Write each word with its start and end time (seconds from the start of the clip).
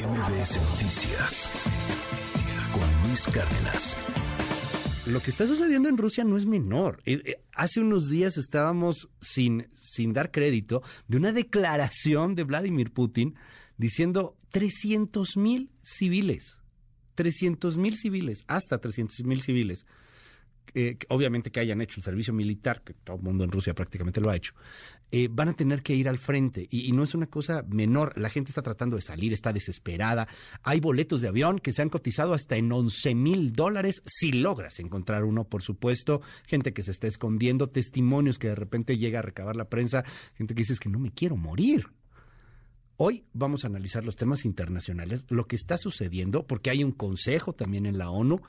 MBS 0.00 0.56
Noticias 0.70 1.50
con 2.72 3.06
Luis 3.06 3.26
Cárdenas. 3.26 3.96
Lo 5.06 5.20
que 5.20 5.30
está 5.30 5.46
sucediendo 5.46 5.90
en 5.90 5.98
Rusia 5.98 6.24
no 6.24 6.38
es 6.38 6.46
menor. 6.46 7.02
Eh, 7.04 7.20
eh, 7.22 7.42
hace 7.52 7.80
unos 7.80 8.08
días 8.08 8.38
estábamos 8.38 9.10
sin, 9.20 9.68
sin 9.78 10.14
dar 10.14 10.30
crédito 10.30 10.82
de 11.06 11.18
una 11.18 11.32
declaración 11.32 12.34
de 12.34 12.44
Vladimir 12.44 12.92
Putin 12.92 13.34
diciendo 13.76 14.38
300 14.52 15.36
mil 15.36 15.70
civiles. 15.82 16.62
300 17.16 17.76
mil 17.76 17.98
civiles, 17.98 18.44
hasta 18.46 18.78
300 18.78 19.24
mil 19.24 19.42
civiles 19.42 19.84
eh, 20.74 20.96
obviamente 21.08 21.50
que 21.50 21.60
hayan 21.60 21.80
hecho 21.80 21.98
el 21.98 22.04
servicio 22.04 22.32
militar, 22.32 22.82
que 22.82 22.94
todo 22.94 23.16
el 23.16 23.22
mundo 23.22 23.44
en 23.44 23.50
Rusia 23.50 23.74
prácticamente 23.74 24.20
lo 24.20 24.30
ha 24.30 24.36
hecho, 24.36 24.54
eh, 25.12 25.28
van 25.30 25.48
a 25.48 25.54
tener 25.54 25.82
que 25.82 25.94
ir 25.94 26.08
al 26.08 26.18
frente. 26.18 26.66
Y, 26.70 26.92
no 26.92 27.02
es 27.02 27.14
una 27.14 27.26
cosa 27.26 27.64
menor. 27.68 28.16
La 28.16 28.30
gente 28.30 28.50
está 28.50 28.62
tratando 28.62 28.96
de 28.96 29.02
salir, 29.02 29.32
está 29.32 29.52
desesperada. 29.52 30.28
Hay 30.62 30.80
boletos 30.80 31.20
de 31.20 31.28
avión 31.28 31.58
que 31.58 31.72
se 31.72 31.82
han 31.82 31.88
cotizado 31.88 32.34
hasta 32.34 32.56
en 32.56 32.70
11 32.70 33.14
mil 33.14 33.52
dólares, 33.52 34.02
si 34.06 34.32
logras 34.32 34.78
encontrar 34.80 35.24
uno, 35.24 35.44
por 35.44 35.62
supuesto. 35.62 36.20
Gente 36.46 36.72
que 36.72 36.82
se 36.82 36.92
está 36.92 37.06
escondiendo, 37.06 37.68
testimonios 37.68 38.38
que 38.38 38.48
de 38.48 38.54
repente 38.54 38.96
llega 38.96 39.18
a 39.18 39.22
recabar 39.22 39.56
la 39.56 39.68
prensa, 39.68 40.04
gente 40.34 40.54
que 40.54 40.62
dice 40.62 40.76
que 40.80 40.88
no 40.88 40.98
me 40.98 41.10
quiero 41.10 41.36
morir. 41.36 41.86
Hoy 42.96 43.24
vamos 43.32 43.64
a 43.64 43.68
analizar 43.68 44.04
los 44.04 44.16
temas 44.16 44.44
internacionales, 44.44 45.24
lo 45.30 45.46
que 45.46 45.56
está 45.56 45.78
sucediendo, 45.78 46.46
porque 46.46 46.68
hay 46.68 46.84
un 46.84 46.92
consejo 46.92 47.54
también 47.54 47.86
en 47.86 47.96
la 47.96 48.10
ONU 48.10 48.42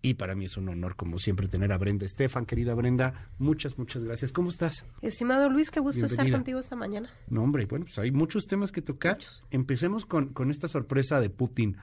y 0.00 0.14
para 0.14 0.34
mí 0.34 0.44
es 0.44 0.56
un 0.56 0.68
honor, 0.68 0.94
como 0.94 1.18
siempre, 1.18 1.48
tener 1.48 1.72
a 1.72 1.78
Brenda 1.78 2.06
Estefan. 2.06 2.46
Querida 2.46 2.74
Brenda, 2.74 3.30
muchas, 3.38 3.78
muchas 3.78 4.04
gracias. 4.04 4.30
¿Cómo 4.30 4.48
estás? 4.48 4.84
Estimado 5.02 5.48
Luis, 5.50 5.70
qué 5.70 5.80
gusto 5.80 6.06
estar 6.06 6.30
contigo 6.30 6.60
esta 6.60 6.76
mañana. 6.76 7.10
No, 7.28 7.42
hombre, 7.42 7.66
bueno, 7.66 7.86
pues 7.86 7.98
hay 7.98 8.12
muchos 8.12 8.46
temas 8.46 8.70
que 8.70 8.80
tocar. 8.80 9.18
Empecemos 9.50 10.06
con, 10.06 10.28
con 10.28 10.50
esta 10.50 10.68
sorpresa 10.68 11.20
de 11.20 11.30
Putin. 11.30 11.76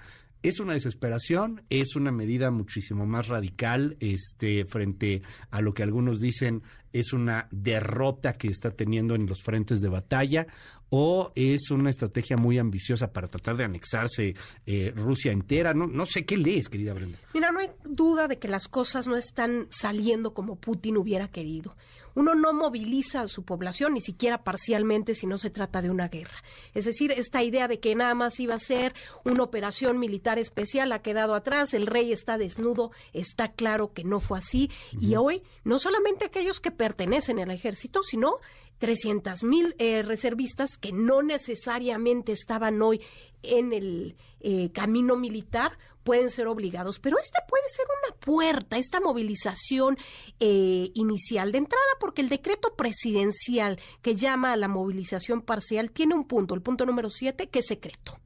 Es 0.45 0.59
una 0.59 0.73
desesperación, 0.73 1.63
es 1.71 1.95
una 1.95 2.11
medida 2.11 2.51
muchísimo 2.51 3.07
más 3.07 3.29
radical 3.29 3.97
este, 3.99 4.63
frente 4.65 5.23
a 5.49 5.59
lo 5.59 5.73
que 5.73 5.81
algunos 5.81 6.19
dicen 6.19 6.61
es 6.93 7.13
una 7.13 7.47
derrota 7.49 8.33
que 8.33 8.49
está 8.49 8.69
teniendo 8.69 9.15
en 9.15 9.25
los 9.25 9.41
frentes 9.41 9.81
de 9.81 9.89
batalla 9.89 10.45
o 10.89 11.31
es 11.33 11.71
una 11.71 11.89
estrategia 11.89 12.37
muy 12.37 12.59
ambiciosa 12.59 13.11
para 13.11 13.27
tratar 13.27 13.57
de 13.57 13.63
anexarse 13.63 14.35
eh, 14.67 14.93
Rusia 14.95 15.31
entera. 15.31 15.73
No, 15.73 15.87
no 15.87 16.05
sé 16.05 16.27
qué 16.27 16.37
lees, 16.37 16.69
querida 16.69 16.93
Brenda. 16.93 17.17
Mira, 17.33 17.51
no 17.51 17.57
hay 17.57 17.71
duda 17.83 18.27
de 18.27 18.37
que 18.37 18.47
las 18.47 18.67
cosas 18.67 19.07
no 19.07 19.17
están 19.17 19.65
saliendo 19.71 20.35
como 20.35 20.57
Putin 20.57 20.97
hubiera 20.97 21.27
querido 21.27 21.75
uno 22.15 22.33
no 22.33 22.53
moviliza 22.53 23.21
a 23.21 23.27
su 23.27 23.43
población, 23.43 23.93
ni 23.93 24.01
siquiera 24.01 24.43
parcialmente, 24.43 25.15
si 25.15 25.27
no 25.27 25.37
se 25.37 25.49
trata 25.49 25.81
de 25.81 25.89
una 25.89 26.07
guerra. 26.07 26.43
Es 26.73 26.85
decir, 26.85 27.11
esta 27.11 27.43
idea 27.43 27.67
de 27.67 27.79
que 27.79 27.93
nada 27.93 28.15
más 28.15 28.39
iba 28.39 28.55
a 28.55 28.59
ser 28.59 28.93
una 29.23 29.43
operación 29.43 29.99
militar 29.99 30.39
especial 30.39 30.91
ha 30.91 31.01
quedado 31.01 31.35
atrás, 31.35 31.73
el 31.73 31.87
rey 31.87 32.11
está 32.11 32.37
desnudo, 32.37 32.91
está 33.13 33.51
claro 33.51 33.93
que 33.93 34.03
no 34.03 34.19
fue 34.19 34.39
así, 34.39 34.71
y 34.99 35.15
hoy 35.15 35.43
no 35.63 35.77
solamente 35.77 36.25
aquellos 36.25 36.59
que 36.59 36.71
pertenecen 36.71 37.39
al 37.39 37.51
ejército, 37.51 38.01
sino 38.01 38.37
300 38.77 39.43
mil 39.43 39.75
eh, 39.77 40.03
reservistas 40.03 40.77
que 40.77 40.91
no 40.91 41.21
necesariamente 41.21 42.31
estaban 42.31 42.81
hoy 42.81 43.01
en 43.43 43.73
el 43.73 44.15
eh, 44.41 44.71
camino 44.71 45.15
militar 45.15 45.77
pueden 46.05 46.29
ser 46.29 46.47
obligados, 46.47 46.99
pero 46.99 47.17
esta 47.19 47.39
puede 47.47 47.67
ser 47.67 47.85
una 48.03 48.15
puerta, 48.17 48.77
esta 48.77 49.01
movilización 49.01 49.97
eh, 50.39 50.91
inicial 50.93 51.51
de 51.51 51.57
entrada, 51.57 51.83
porque 51.99 52.21
el 52.21 52.29
decreto 52.29 52.75
presidencial 52.75 53.79
que 54.03 54.15
llama 54.15 54.53
a 54.53 54.55
la 54.55 54.67
movilización 54.67 55.41
parcial 55.41 55.91
tiene 55.91 56.13
un 56.13 56.25
punto, 56.25 56.53
el 56.53 56.61
punto 56.61 56.85
número 56.85 57.09
siete, 57.09 57.49
que 57.49 57.59
es 57.59 57.65
secreto. 57.65 58.19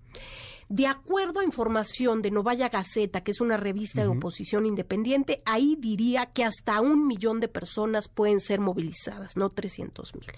De 0.68 0.86
acuerdo 0.86 1.40
a 1.40 1.46
información 1.46 2.22
de 2.22 2.30
Novaya 2.30 2.70
Gaceta, 2.70 3.24
que 3.24 3.32
es 3.32 3.42
una 3.42 3.58
revista 3.58 4.02
de 4.02 4.10
oposición 4.10 4.68
independiente, 4.68 5.42
ahí 5.46 5.76
diría 5.80 6.28
que 6.28 6.44
hasta 6.44 6.80
un 6.80 7.08
millón 7.08 7.40
de 7.40 7.48
personas 7.48 8.08
pueden 8.08 8.40
ser 8.40 8.60
movilizadas, 8.60 9.36
no 9.36 9.50
300 9.50 10.16
mil. 10.16 10.32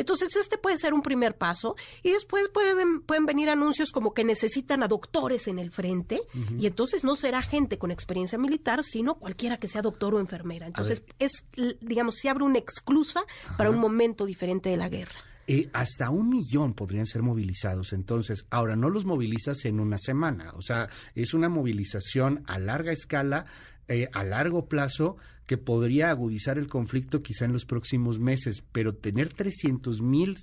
Entonces, 0.00 0.34
este 0.36 0.56
puede 0.56 0.78
ser 0.78 0.94
un 0.94 1.02
primer 1.02 1.36
paso 1.36 1.76
y 2.02 2.10
después 2.10 2.48
pueden, 2.48 3.02
pueden 3.02 3.26
venir 3.26 3.50
anuncios 3.50 3.92
como 3.92 4.14
que 4.14 4.24
necesitan 4.24 4.82
a 4.82 4.88
doctores 4.88 5.46
en 5.46 5.58
el 5.58 5.70
frente 5.70 6.22
y 6.58 6.66
entonces 6.66 7.04
no 7.04 7.16
será 7.16 7.42
gente 7.42 7.78
con 7.78 7.90
experiencia 7.90 8.38
militar, 8.38 8.82
sino 8.82 9.16
cualquiera 9.16 9.58
que 9.58 9.68
sea 9.68 9.82
doctor 9.82 10.14
o 10.14 10.20
enfermera. 10.20 10.66
Entonces, 10.66 11.02
es, 11.18 11.44
digamos, 11.80 12.16
se 12.16 12.30
abre 12.30 12.44
una 12.44 12.58
exclusa 12.58 13.22
para 13.58 13.68
un 13.68 13.78
momento 13.78 14.24
diferente 14.24 14.70
de 14.70 14.78
la 14.78 14.88
guerra. 14.88 15.20
Eh, 15.46 15.68
hasta 15.72 16.10
un 16.10 16.28
millón 16.28 16.74
podrían 16.74 17.06
ser 17.06 17.22
movilizados. 17.22 17.92
Entonces, 17.92 18.46
ahora 18.50 18.76
no 18.76 18.88
los 18.88 19.04
movilizas 19.04 19.64
en 19.64 19.80
una 19.80 19.98
semana. 19.98 20.52
O 20.54 20.62
sea, 20.62 20.88
es 21.14 21.34
una 21.34 21.48
movilización 21.48 22.44
a 22.46 22.58
larga 22.58 22.92
escala, 22.92 23.46
eh, 23.90 24.08
a 24.12 24.22
largo 24.22 24.68
plazo, 24.68 25.16
que 25.46 25.58
podría 25.58 26.10
agudizar 26.10 26.58
el 26.58 26.68
conflicto 26.68 27.22
quizá 27.22 27.44
en 27.44 27.52
los 27.52 27.66
próximos 27.66 28.20
meses. 28.20 28.62
Pero 28.72 28.94
tener 28.94 29.30
300 29.30 30.00
mil 30.00 30.38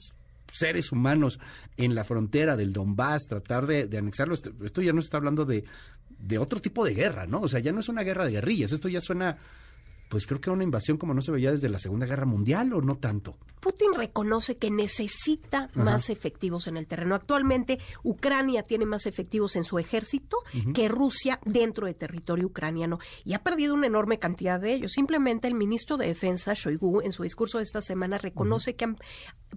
seres 0.51 0.91
humanos 0.91 1.39
en 1.77 1.95
la 1.95 2.03
frontera 2.03 2.57
del 2.57 2.73
Donbass, 2.73 3.27
tratar 3.27 3.65
de, 3.67 3.87
de 3.87 3.97
anexarlo, 3.97 4.33
esto, 4.33 4.81
ya 4.81 4.93
no 4.93 4.99
está 4.99 5.17
hablando 5.17 5.45
de, 5.45 5.63
de 6.19 6.37
otro 6.37 6.61
tipo 6.61 6.85
de 6.85 6.93
guerra, 6.93 7.25
¿no? 7.25 7.39
O 7.39 7.47
sea, 7.47 7.61
ya 7.61 7.71
no 7.71 7.79
es 7.79 7.89
una 7.89 8.03
guerra 8.03 8.25
de 8.25 8.31
guerrillas, 8.31 8.73
esto 8.73 8.89
ya 8.89 9.01
suena 9.01 9.37
pues 10.09 10.25
creo 10.27 10.39
que 10.39 10.49
una 10.49 10.63
invasión 10.63 10.97
como 10.97 11.13
no 11.13 11.21
se 11.21 11.31
veía 11.31 11.51
desde 11.51 11.69
la 11.69 11.79
Segunda 11.79 12.05
Guerra 12.05 12.25
Mundial 12.25 12.73
o 12.73 12.81
no 12.81 12.97
tanto. 12.97 13.37
Putin 13.59 13.93
reconoce 13.95 14.57
que 14.57 14.71
necesita 14.71 15.69
más 15.73 16.09
efectivos 16.09 16.67
en 16.67 16.77
el 16.77 16.87
terreno. 16.87 17.15
Actualmente 17.15 17.79
Ucrania 18.03 18.63
tiene 18.63 18.85
más 18.85 19.05
efectivos 19.05 19.55
en 19.55 19.63
su 19.63 19.79
ejército 19.79 20.37
que 20.73 20.87
Rusia 20.87 21.39
dentro 21.43 21.87
de 21.87 21.93
territorio 21.93 22.47
ucraniano 22.47 22.99
y 23.25 23.33
ha 23.33 23.43
perdido 23.43 23.73
una 23.73 23.87
enorme 23.87 24.19
cantidad 24.19 24.59
de 24.59 24.73
ellos. 24.73 24.93
Simplemente 24.93 25.47
el 25.47 25.55
ministro 25.55 25.97
de 25.97 26.07
Defensa, 26.07 26.53
Shoigu, 26.53 27.01
en 27.01 27.11
su 27.11 27.23
discurso 27.23 27.57
de 27.57 27.63
esta 27.63 27.81
semana 27.81 28.17
reconoce 28.17 28.75
que 28.75 28.85
han 28.85 28.97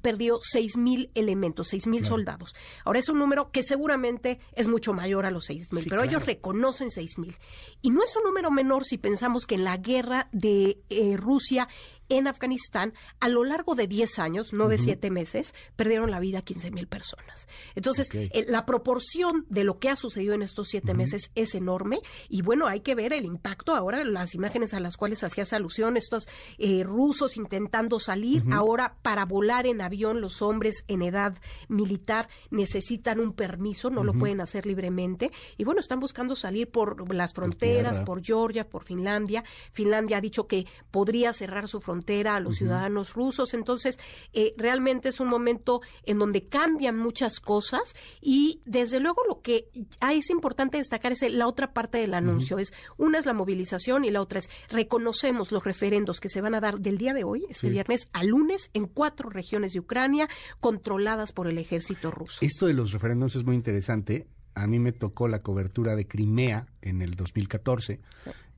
perdido 0.03 0.41
6.000 0.41 1.11
elementos, 1.15 1.73
6.000 1.73 2.05
soldados. 2.05 2.55
Ahora 2.85 2.99
es 2.99 3.09
un 3.09 3.19
número 3.19 3.51
que 3.51 3.63
seguramente 3.63 4.41
es 4.55 4.67
mucho 4.67 4.93
mayor 4.93 5.27
a 5.27 5.31
los 5.31 5.51
6.000, 5.51 5.87
pero 5.89 6.03
ellos 6.03 6.25
reconocen 6.25 6.89
6.000. 6.89 7.37
Y 7.83 7.91
no 7.91 8.03
es 8.03 8.17
un 8.17 8.25
número 8.25 8.51
menor 8.51 8.85
si 8.85 8.99
pensamos 8.99 9.47
que 9.47 9.57
en 9.57 9.65
la 9.65 9.77
guerra 9.77 10.29
de 10.41 10.79
eh, 10.89 11.17
Rusia 11.17 11.69
en 12.11 12.27
Afganistán, 12.27 12.93
a 13.21 13.29
lo 13.29 13.45
largo 13.45 13.75
de 13.75 13.87
10 13.87 14.19
años, 14.19 14.53
no 14.53 14.69
de 14.69 14.79
7 14.79 15.11
meses, 15.11 15.55
perdieron 15.77 16.11
la 16.11 16.21
vida 16.21 16.43
15 16.43 16.73
mil 16.73 16.89
personas. 16.89 17.49
Entonces, 17.77 18.11
eh, 18.13 18.45
la 18.49 18.67
proporción 18.67 19.47
de 19.49 19.65
lo 19.65 19.79
que 19.79 19.89
ha 19.89 19.97
sucedido 19.97 20.35
en 20.35 20.43
estos 20.43 20.69
7 20.69 20.93
meses 20.93 21.31
es 21.37 21.55
enorme 21.55 22.01
y 22.29 22.43
bueno, 22.43 22.67
hay 22.67 22.81
que 22.81 22.97
ver 22.97 23.13
el 23.13 23.25
impacto. 23.25 23.75
Ahora, 23.75 24.05
las 24.05 24.35
imágenes 24.35 24.75
a 24.75 24.81
las 24.81 24.97
cuales 24.97 25.23
hacías 25.23 25.53
alusión, 25.53 25.97
estos 25.97 26.29
eh, 26.59 26.83
rusos 26.83 27.37
intentando 27.37 28.01
salir, 28.01 28.43
ahora 28.53 28.97
para 29.03 29.25
volar 29.25 29.67
en 29.67 29.81
avión 29.81 30.21
los 30.21 30.43
hombres 30.43 30.85
en 30.89 31.03
edad 31.03 31.39
militar 31.69 32.29
necesitan 32.51 33.21
un 33.21 33.33
permiso, 33.33 33.89
no 33.89 34.03
lo 34.03 34.15
pueden 34.15 34.41
hacer 34.41 34.67
libremente 34.67 35.31
y 35.57 35.65
bueno, 35.65 35.81
están 35.81 36.01
buscando 36.01 36.35
salir 36.35 36.71
por 36.71 37.15
las 37.15 37.35
fronteras, 37.35 38.01
por 38.01 38.23
Georgia, 38.25 38.69
por 38.69 38.83
Finlandia. 38.83 39.45
Finlandia 39.71 40.17
ha 40.17 40.21
dicho 40.21 40.49
que 40.49 40.67
podría 40.91 41.33
cerrar 41.33 41.69
su 41.69 41.81
frontera 41.81 42.00
a 42.27 42.41
los 42.41 42.57
ciudadanos 42.57 43.15
rusos. 43.15 43.55
Entonces, 43.55 43.99
eh, 44.33 44.55
realmente 44.57 45.09
es 45.09 45.21
un 45.21 45.29
momento 45.29 45.81
en 46.05 46.19
donde 46.19 46.47
cambian 46.47 46.99
muchas 46.99 47.41
cosas 47.41 47.95
y 48.21 48.61
desde 48.65 49.01
luego 49.01 49.23
lo 49.29 49.41
que 49.41 49.69
es 50.01 50.31
importante 50.31 50.79
destacar 50.79 51.13
es 51.13 51.23
la 51.33 51.47
otra 51.47 51.73
parte 51.73 51.99
del 51.99 52.15
anuncio. 52.15 52.59
es 52.59 52.73
Una 52.97 53.19
es 53.19 53.27
la 53.27 53.33
movilización 53.33 54.05
y 54.05 54.11
la 54.11 54.21
otra 54.21 54.41
es 54.41 54.51
reconocemos 54.69 55.53
los 55.53 55.65
referendos 55.65 56.21
que 56.21 56.29
se 56.29 56.41
van 56.41 56.55
a 56.55 56.61
dar 56.61 56.81
del 56.81 56.99
día 56.99 57.15
de 57.15 57.25
hoy, 57.25 57.47
este 57.49 57.71
viernes, 57.71 58.09
a 58.13 58.25
lunes, 58.25 58.71
en 58.75 58.87
cuatro 58.87 59.31
regiones 59.31 59.73
de 59.73 59.81
Ucrania 59.81 60.29
controladas 60.61 61.33
por 61.33 61.47
el 61.47 61.59
ejército 61.59 62.11
ruso. 62.11 62.39
Esto 62.41 62.67
de 62.67 62.75
los 62.75 62.93
referendos 62.93 63.37
es 63.37 63.45
muy 63.45 63.57
interesante. 63.57 64.27
A 64.55 64.67
mí 64.67 64.79
me 64.79 64.93
tocó 64.93 65.29
la 65.29 65.43
cobertura 65.43 65.95
de 65.95 66.07
Crimea 66.07 66.67
en 66.83 67.03
el 67.03 67.15
2014 67.15 68.01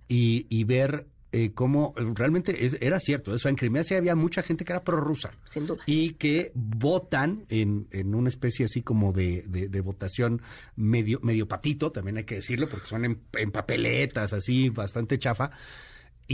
y, 0.09 0.47
y 0.49 0.65
ver 0.65 1.06
eh, 1.32 1.52
cómo 1.55 1.94
realmente 1.96 2.69
era 2.81 3.00
cierto. 3.00 3.34
Eso 3.34 3.49
en 3.49 3.56
Crimea 3.56 3.84
sí 3.84 3.94
había 3.94 4.14
mucha 4.14 4.43
gente 4.43 4.64
que 4.64 4.73
era 4.73 4.84
prorrusa. 4.84 5.32
Sin 5.44 5.67
duda. 5.67 5.82
Y 5.87 6.14
que 6.14 6.52
votan 6.55 7.44
en, 7.49 7.88
en 7.90 8.14
una 8.14 8.29
especie 8.29 8.67
así 8.67 8.82
como 8.82 9.12
de, 9.12 9.43
de, 9.46 9.81
votación 9.81 10.43
medio, 10.76 11.20
medio 11.23 11.49
patito, 11.49 11.90
también 11.90 12.19
hay 12.19 12.25
que 12.25 12.37
decirlo, 12.37 12.69
porque 12.69 12.87
son 12.87 13.05
en 13.32 13.50
papeletas 13.50 14.32
así, 14.32 14.69
bastante 14.69 15.19
chafa 15.19 15.50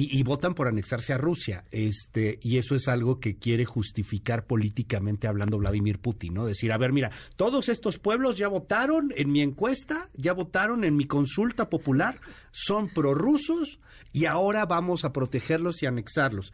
y, 0.00 0.22
votan 0.22 0.54
por 0.54 0.68
anexarse 0.68 1.12
a 1.12 1.18
Rusia. 1.18 1.64
Este, 1.72 2.38
y 2.40 2.58
eso 2.58 2.76
es 2.76 2.86
algo 2.86 3.18
que 3.18 3.36
quiere 3.36 3.64
justificar 3.64 4.46
políticamente 4.46 5.26
hablando 5.26 5.58
Vladimir 5.58 5.98
Putin, 5.98 6.34
¿no? 6.34 6.46
Decir, 6.46 6.70
a 6.70 6.78
ver, 6.78 6.92
mira, 6.92 7.10
todos 7.34 7.68
estos 7.68 7.98
pueblos 7.98 8.38
ya 8.38 8.46
votaron 8.46 9.12
en 9.16 9.32
mi 9.32 9.40
encuesta, 9.40 10.08
ya 10.14 10.34
votaron 10.34 10.84
en 10.84 10.94
mi 10.94 11.06
consulta 11.06 11.68
popular, 11.68 12.20
son 12.52 12.88
prorrusos 12.88 13.80
y 14.12 14.26
ahora 14.26 14.66
vamos 14.66 15.04
a 15.04 15.12
protegerlos 15.12 15.82
y 15.82 15.86
anexarlos. 15.86 16.52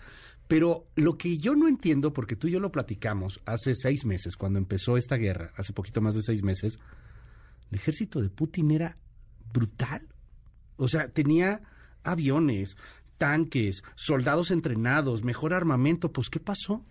Pero 0.49 0.87
lo 0.95 1.19
que 1.19 1.37
yo 1.37 1.55
no 1.55 1.69
entiendo, 1.69 2.15
porque 2.15 2.37
tú 2.37 2.49
y 2.49 2.53
yo 2.53 2.61
lo 2.61 2.73
platicamos 2.73 3.41
hace 3.45 3.75
seis 3.75 4.07
meses, 4.07 4.37
cuando 4.37 4.59
empezó 4.59 4.97
esta 4.97 5.17
guerra, 5.17 5.53
hace 5.57 5.75
poquito 5.75 6.01
más 6.01 6.15
de 6.15 6.23
seis 6.23 6.43
meses, 6.43 6.79
el 7.71 7.79
ejército 7.79 8.23
de 8.23 8.31
Putin 8.31 8.71
era 8.71 8.97
brutal. 9.53 10.09
O 10.77 10.89
sea, 10.89 11.09
tenía 11.09 11.63
aviones, 12.05 12.77
tanques, 13.25 13.83
soldados 13.95 14.51
entrenados, 14.51 15.25
mejor 15.25 15.55
armamento. 15.55 16.13
Pues, 16.13 16.29
¿qué 16.29 16.41
pasó? 16.41 16.85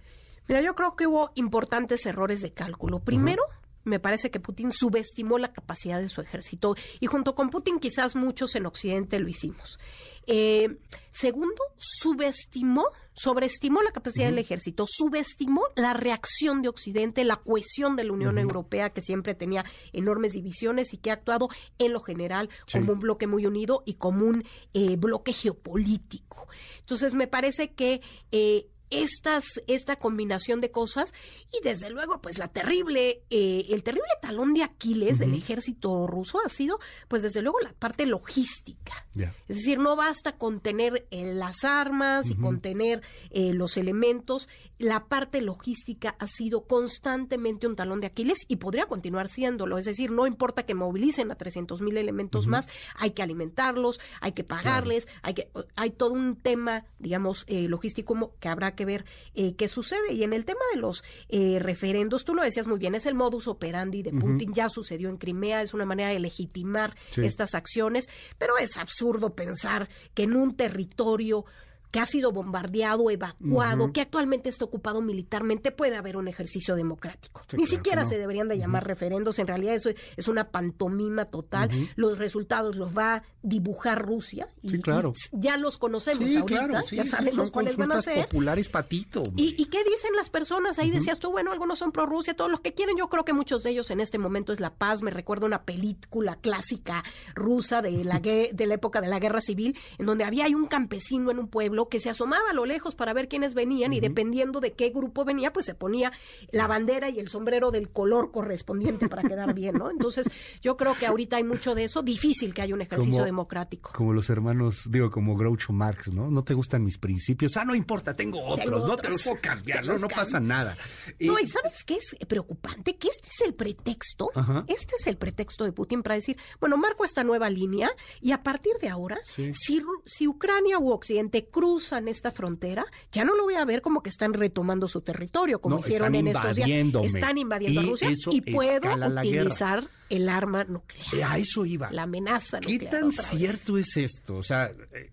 Mira, 0.48 0.62
yo 0.62 0.74
creo 0.74 0.96
que 0.96 1.06
hubo 1.06 1.32
importantes 1.36 2.08
errores 2.08 2.42
de 2.42 2.52
cálculo. 2.52 3.02
Primero, 3.02 3.44
me 3.84 4.00
parece 4.00 4.32
que 4.32 4.40
Putin 4.40 4.72
subestimó 4.72 5.38
la 5.38 5.52
capacidad 5.52 6.00
de 6.00 6.10
su 6.10 6.22
ejército 6.22 6.76
y 7.00 7.08
junto 7.08 7.36
con 7.36 7.50
Putin 7.50 7.80
quizás 7.80 8.16
muchos 8.16 8.56
en 8.56 8.66
Occidente 8.66 9.20
lo 9.20 9.28
hicimos. 9.28 9.80
Eh, 10.26 10.78
segundo, 11.12 11.62
subestimó, 11.78 12.86
sobreestimó 13.14 13.82
la 13.82 13.92
capacidad 13.92 14.28
del 14.28 14.40
ejército, 14.40 14.86
subestimó 14.88 15.64
la 15.76 15.94
reacción 15.94 16.62
de 16.62 16.70
Occidente, 16.70 17.26
la 17.26 17.38
cohesión 17.38 17.96
de 17.96 18.06
la 18.06 18.14
Unión 18.14 18.38
Europea, 18.38 18.92
que 18.92 19.02
siempre 19.02 19.36
tenía 19.36 19.66
enormes 19.92 20.34
divisiones 20.34 20.94
y 20.94 20.98
que 20.98 21.12
ha 21.12 21.16
actuado 21.16 21.50
en 21.78 21.92
lo 21.92 22.00
general 22.00 22.50
como 22.72 22.94
un 22.94 23.00
bloque 23.00 23.28
muy 23.28 23.46
unido 23.46 23.84
y 23.86 23.96
como 23.96 24.26
un 24.26 24.46
eh, 24.74 24.96
bloque 24.96 25.34
geopolítico. 25.34 26.48
Entonces, 26.80 27.14
me 27.14 27.28
parece 27.28 27.74
que 27.74 28.02
eh, 28.32 28.68
estas, 28.94 29.46
esta 29.68 29.96
combinación 29.98 30.62
de 30.62 30.72
cosas 30.72 31.14
y 31.52 31.64
desde 31.64 31.90
luego 31.90 32.22
pues 32.22 32.38
la 32.38 32.48
terrible, 32.48 33.24
eh, 33.30 33.66
el 33.70 33.84
terrible 33.84 34.08
talón 34.22 34.54
de 34.54 34.64
Aquiles 34.64 35.20
del 35.20 35.34
ejército 35.34 36.08
ruso 36.08 36.40
ha 36.46 36.50
sido 36.50 36.80
pues 37.08 37.24
desde 37.24 37.42
luego 37.42 37.60
la 37.60 37.74
parte 37.74 38.06
logística. 38.06 39.06
Es 39.48 39.58
decir, 39.58 39.80
no 39.80 39.96
basta 39.96 40.38
con 40.38 40.60
tener 40.60 41.08
eh, 41.12 41.34
las 41.34 41.64
armas 41.64 42.30
y 42.30 42.36
con 42.36 42.62
tener 42.62 43.02
eh, 43.30 43.54
los 43.54 43.78
elementos, 43.78 44.50
la 44.80 45.06
parte 45.06 45.42
logística 45.42 46.16
ha 46.20 46.28
sido 46.28 46.66
constantemente 46.66 47.68
un 47.68 47.76
talón 47.76 48.02
de 48.02 48.08
Aquiles 48.08 48.40
y 48.48 48.58
podría 48.58 48.88
continuar 48.88 49.30
siéndolo. 49.30 49.78
Es 49.78 49.86
decir, 49.86 50.12
no 50.12 50.28
importa 50.28 50.66
que 50.66 50.74
movilicen 50.74 51.32
a 51.32 51.36
300 51.36 51.82
mil 51.82 51.98
elementos 51.98 52.48
más, 52.48 52.68
hay 52.96 53.12
que 53.12 53.22
alimentarlos, 53.22 54.00
hay 54.20 54.34
que 54.34 54.44
pagarles, 54.44 55.08
hay 55.22 55.36
que 55.36 55.50
hay 55.76 55.92
todo 55.92 56.14
un 56.14 56.36
tema, 56.36 56.86
digamos, 57.00 57.46
logístico 57.48 58.36
que 58.40 58.50
habrá 58.50 58.76
que 58.76 58.83
ver 58.86 59.06
eh, 59.36 59.56
qué 59.56 59.68
sucede. 59.68 60.14
Y 60.14 60.24
en 60.24 60.34
el 60.34 60.46
tema 60.46 60.62
de 60.74 60.80
los 60.80 61.04
eh, 61.30 61.58
referendos, 61.60 62.26
tú 62.26 62.34
lo 62.34 62.44
decías 62.44 62.68
muy 62.68 62.80
bien, 62.80 62.96
es 62.96 63.06
el 63.06 63.16
modus 63.16 63.48
operandi 63.48 64.04
de 64.04 64.12
Putin, 64.12 64.54
ya 64.54 64.70
sucedió 64.70 65.10
en 65.10 65.18
Crimea, 65.18 65.62
es 65.62 65.74
una 65.74 65.86
manera 65.86 66.10
de 66.10 66.20
legitimar 66.20 66.96
estas 67.18 67.56
acciones, 67.56 68.10
pero 68.38 68.58
es 68.58 68.78
absurdo 68.78 69.36
pensar 69.36 69.90
que 70.14 70.24
en 70.24 70.36
un 70.36 70.56
territorio 70.56 71.46
que 71.94 72.00
ha 72.00 72.08
sido 72.08 72.32
bombardeado, 72.32 73.12
evacuado, 73.12 73.94
que 73.94 74.02
actualmente 74.02 74.50
está 74.50 74.66
ocupado 74.66 75.00
militarmente, 75.04 75.72
puede 75.72 75.96
haber 75.96 76.18
un 76.18 76.28
ejercicio 76.28 76.76
democrático. 76.76 77.42
Ni 77.56 77.68
siquiera 77.68 78.08
se 78.08 78.18
deberían 78.18 78.48
de 78.48 78.58
llamar 78.58 78.88
referendos, 78.88 79.38
en 79.38 79.46
realidad 79.46 79.76
eso 79.76 79.92
es 80.18 80.28
una 80.28 80.50
pantomima 80.50 81.26
total. 81.26 81.70
Los 81.96 82.18
resultados 82.18 82.76
los 82.76 82.98
va 82.98 83.18
a 83.18 83.24
dibujar 83.44 84.04
Rusia 84.04 84.48
y, 84.64 84.80
claro. 84.80 85.14
ya 85.34 85.58
los 85.58 85.78
conocemos 85.78 86.36
ahorita, 86.36 86.84
ya 86.92 87.06
sabemos 87.06 87.52
cuáles 87.52 87.78
van 87.78 87.92
a 87.92 88.02
ser. 88.02 88.26
populares 88.26 88.70
patito. 88.70 89.22
¿Y, 89.36 89.64
qué 89.66 89.84
dicen 89.84 90.16
las 90.16 90.32
personas? 90.32 90.80
Ahí 90.80 90.90
decías 90.90 91.20
tú, 91.20 91.30
bueno, 91.30 91.52
algunos 91.52 91.78
son 91.78 91.92
pro 91.92 92.08
Rusia, 92.08 92.34
todos 92.34 92.50
los 92.50 92.62
que 92.62 92.74
quieren, 92.74 92.98
yo 92.98 93.08
creo 93.08 93.24
que 93.24 93.34
muchos 93.34 93.62
de 93.62 93.70
ellos 93.70 93.92
en 93.92 94.00
este 94.00 94.18
momento 94.18 94.52
es 94.52 94.60
la 94.60 94.74
paz. 94.74 95.04
Me 95.04 95.12
recuerdo 95.12 95.46
una 95.46 95.62
película 95.62 96.38
clásica 96.38 97.04
rusa 97.36 97.84
de 97.84 98.04
la, 98.04 98.20
de 98.20 98.66
la 98.66 98.74
época 98.74 99.00
de 99.00 99.10
la 99.10 99.20
guerra 99.20 99.42
civil, 99.42 99.78
en 100.00 100.08
donde 100.08 100.24
había 100.24 100.48
un 100.48 100.66
campesino 100.66 101.30
en 101.30 101.38
un 101.38 101.50
pueblo 101.50 101.83
que 101.90 102.00
se 102.00 102.10
asomaba 102.10 102.50
a 102.50 102.54
lo 102.54 102.66
lejos 102.66 102.96
para 102.96 103.14
ver 103.14 103.28
quiénes 103.28 103.54
venían 103.54 103.94
y 103.94 104.00
dependiendo 104.00 104.60
de 104.60 104.74
qué 104.74 104.90
grupo 104.90 105.26
venía, 105.26 105.54
pues 105.54 105.66
se 105.66 105.76
ponía 105.76 106.12
la 106.52 106.68
bandera 106.68 107.10
y 107.10 107.20
el 107.20 107.30
sombrero 107.30 107.72
del 107.72 107.90
color 107.90 108.32
correspondiente 108.32 109.08
para 109.10 109.24
quedar 109.24 109.54
bien, 109.54 109.76
¿no? 109.76 109.90
Entonces, 109.92 110.30
yo 110.62 110.78
creo 110.78 110.96
que 110.96 111.06
ahorita 111.06 111.38
hay 111.38 111.44
mucho 111.44 111.76
de 111.76 111.86
eso, 111.86 112.02
difícil 112.04 112.54
que 112.54 112.62
haya 112.62 112.74
un 112.74 112.82
ejercicio 112.82 113.24
democrático. 113.24 113.92
Como 113.94 114.14
los 114.14 114.30
hermanos, 114.30 114.82
digo, 114.90 115.12
como 115.12 115.36
Groucho 115.36 115.74
Marx, 115.74 116.12
¿no? 116.14 116.30
No 116.30 116.44
te 116.44 116.54
gustan 116.54 116.84
mis 116.84 116.98
principios, 116.98 117.58
ah, 117.58 117.66
no 117.66 117.76
importa, 117.76 118.16
tengo 118.16 118.44
otros, 118.44 118.86
no 118.88 118.96
te 118.98 119.10
los 119.10 119.24
puedo 119.24 119.40
cambiar, 119.42 119.86
no, 119.86 119.98
no 119.98 120.08
pasa 120.08 120.40
nada. 120.40 120.78
No, 121.20 121.40
y 121.40 121.48
¿sabes 121.48 121.84
qué 121.84 121.96
es 121.96 122.16
preocupante? 122.28 122.96
Que 122.96 123.08
este 123.08 123.28
es 123.28 123.42
el 123.46 123.54
pretexto, 123.54 124.30
este 124.68 124.96
es 125.00 125.08
el 125.08 125.18
pretexto 125.18 125.66
de 125.66 125.72
Putin 125.72 126.04
para 126.04 126.16
decir, 126.16 126.38
bueno, 126.60 126.78
marco 126.78 127.06
esta 127.06 127.24
nueva 127.24 127.50
línea 127.50 127.92
y 128.22 128.32
a 128.32 128.44
partir 128.44 128.74
de 128.82 128.90
ahora, 128.90 129.18
si, 129.28 129.82
si 130.06 130.28
Ucrania 130.28 130.80
u 130.80 130.92
Occidente 130.92 131.46
cruz 131.46 131.73
cruzan 131.74 132.08
esta 132.08 132.32
frontera, 132.32 132.86
ya 133.12 133.26
no 133.26 133.36
lo 133.36 133.44
voy 133.44 133.56
a 133.56 133.66
ver 133.66 133.82
como 133.82 134.04
que 134.04 134.10
están 134.10 134.34
retomando 134.34 134.88
su 134.88 135.02
territorio, 135.02 135.60
como 135.60 135.80
hicieron 135.80 136.14
en 136.14 136.28
estos 136.28 136.56
días. 136.56 136.70
Están 137.04 137.38
invadiendo 137.40 137.82
a 137.82 137.84
Rusia 137.84 138.10
y 138.32 138.42
puedo 138.42 138.94
utilizar 138.94 139.84
el 140.10 140.30
arma 140.30 140.64
nuclear. 140.66 141.32
A 141.32 141.38
eso 141.40 141.66
iba. 141.66 141.92
La 141.92 142.04
amenaza 142.04 142.60
nuclear. 142.60 142.80
¿Qué 142.80 142.86
tan 142.86 143.12
cierto 143.12 143.78
es 143.78 143.98
esto? 143.98 144.36
O 144.36 144.44
sea, 144.44 144.68
eh, 144.68 145.12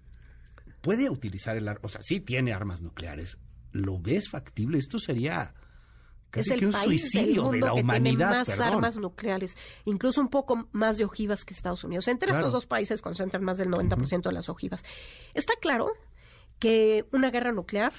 puede 0.83 1.09
utilizar 1.09 1.57
el 1.57 1.67
arma, 1.67 1.81
o 1.85 1.89
sea, 1.89 2.03
sí 2.03 2.21
tiene 2.21 2.53
armas 2.53 2.83
nucleares. 2.83 3.39
¿Lo 3.73 3.99
ves 3.99 4.29
factible? 4.29 4.79
Esto 4.79 4.99
sería 4.99 5.55
casi 6.29 6.57
que 6.57 6.67
un 6.67 6.75
suicidio 6.75 7.51
de 7.53 7.61
la 7.61 7.73
humanidad. 7.73 8.45
Tiene 8.45 8.59
más 8.59 8.67
armas 8.67 8.97
nucleares, 8.97 9.57
incluso 9.87 10.21
un 10.21 10.29
poco 10.29 10.69
más 10.73 10.99
de 10.99 11.05
ojivas 11.05 11.47
que 11.47 11.55
Estados 11.55 11.85
Unidos. 11.85 12.07
Entre 12.09 12.33
estos 12.33 12.53
dos 12.53 12.67
países 12.67 13.01
concentran 13.01 13.43
más 13.45 13.57
del 13.57 13.71
90% 13.71 14.25
de 14.25 14.33
las 14.33 14.51
ojivas. 14.51 14.85
Está 15.33 15.55
claro 15.59 15.93
que 16.61 17.07
una 17.13 17.31
guerra 17.33 17.51
nuclear 17.51 17.93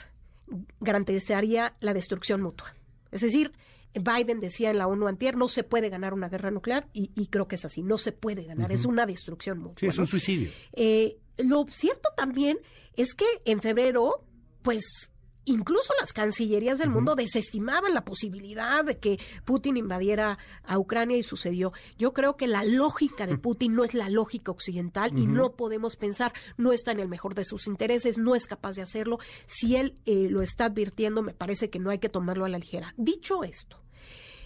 garantizaría 0.80 1.75
la 1.81 1.94
destrucción 1.94 2.42
mutua. 2.42 2.74
Es 3.12 3.22
decir, 3.22 3.52
Biden 3.94 4.40
decía 4.40 4.72
en 4.72 4.78
la 4.78 4.88
ONU 4.88 5.08
antier, 5.08 5.36
no 5.36 5.50
se 5.50 5.63
puede 5.63 5.90
ganar 5.90 6.13
una 6.13 6.30
guerra 6.30 6.52
nuclear 6.52 6.88
y, 6.94 7.28
creo 7.28 7.48
que 7.48 7.56
es 7.56 7.66
así, 7.66 7.84
no 7.84 7.98
se 7.98 8.13
puede 8.13 8.46
ganar, 8.46 8.72
es 8.72 8.86
una 8.86 9.06
destrucción 9.06 9.60
mutua. 9.60 9.75
Sí, 9.80 9.88
es 9.88 9.98
un 9.98 10.08
suicidio. 10.08 10.50
Eh, 10.74 11.18
lo 11.38 11.66
cierto 11.69 12.10
también 12.16 12.60
es 12.96 13.13
que 13.13 13.25
en 13.44 13.62
febrero, 13.62 14.25
pues 14.62 15.11
Incluso 15.45 15.93
las 15.99 16.13
cancillerías 16.13 16.77
del 16.77 16.89
mundo 16.89 17.15
desestimaban 17.15 17.93
la 17.93 18.05
posibilidad 18.05 18.85
de 18.85 18.99
que 18.99 19.19
Putin 19.43 19.75
invadiera 19.77 20.38
a 20.63 20.77
Ucrania 20.77 21.17
y 21.17 21.23
sucedió. 21.23 21.73
Yo 21.97 22.13
creo 22.13 22.38
que 22.38 22.47
la 22.47 22.63
lógica 22.63 23.25
de 23.25 23.38
Putin 23.38 23.75
no 23.75 23.83
es 23.83 23.95
la 23.95 24.09
lógica 24.09 24.51
occidental 24.51 25.17
y 25.17 25.25
no 25.25 25.53
podemos 25.53 25.95
pensar, 25.95 26.31
no 26.57 26.71
está 26.71 26.91
en 26.91 26.99
el 26.99 27.07
mejor 27.07 27.33
de 27.33 27.43
sus 27.43 27.65
intereses, 27.65 28.17
no 28.17 28.35
es 28.35 28.45
capaz 28.45 28.75
de 28.75 28.83
hacerlo. 28.83 29.19
Si 29.47 29.75
él 29.75 29.95
eh, 30.05 30.27
lo 30.29 30.41
está 30.41 30.65
advirtiendo, 30.65 31.23
me 31.23 31.33
parece 31.33 31.69
que 31.69 31.79
no 31.79 31.89
hay 31.89 31.99
que 31.99 32.09
tomarlo 32.09 32.45
a 32.45 32.49
la 32.49 32.59
ligera. 32.59 32.93
Dicho 32.97 33.43
esto, 33.43 33.81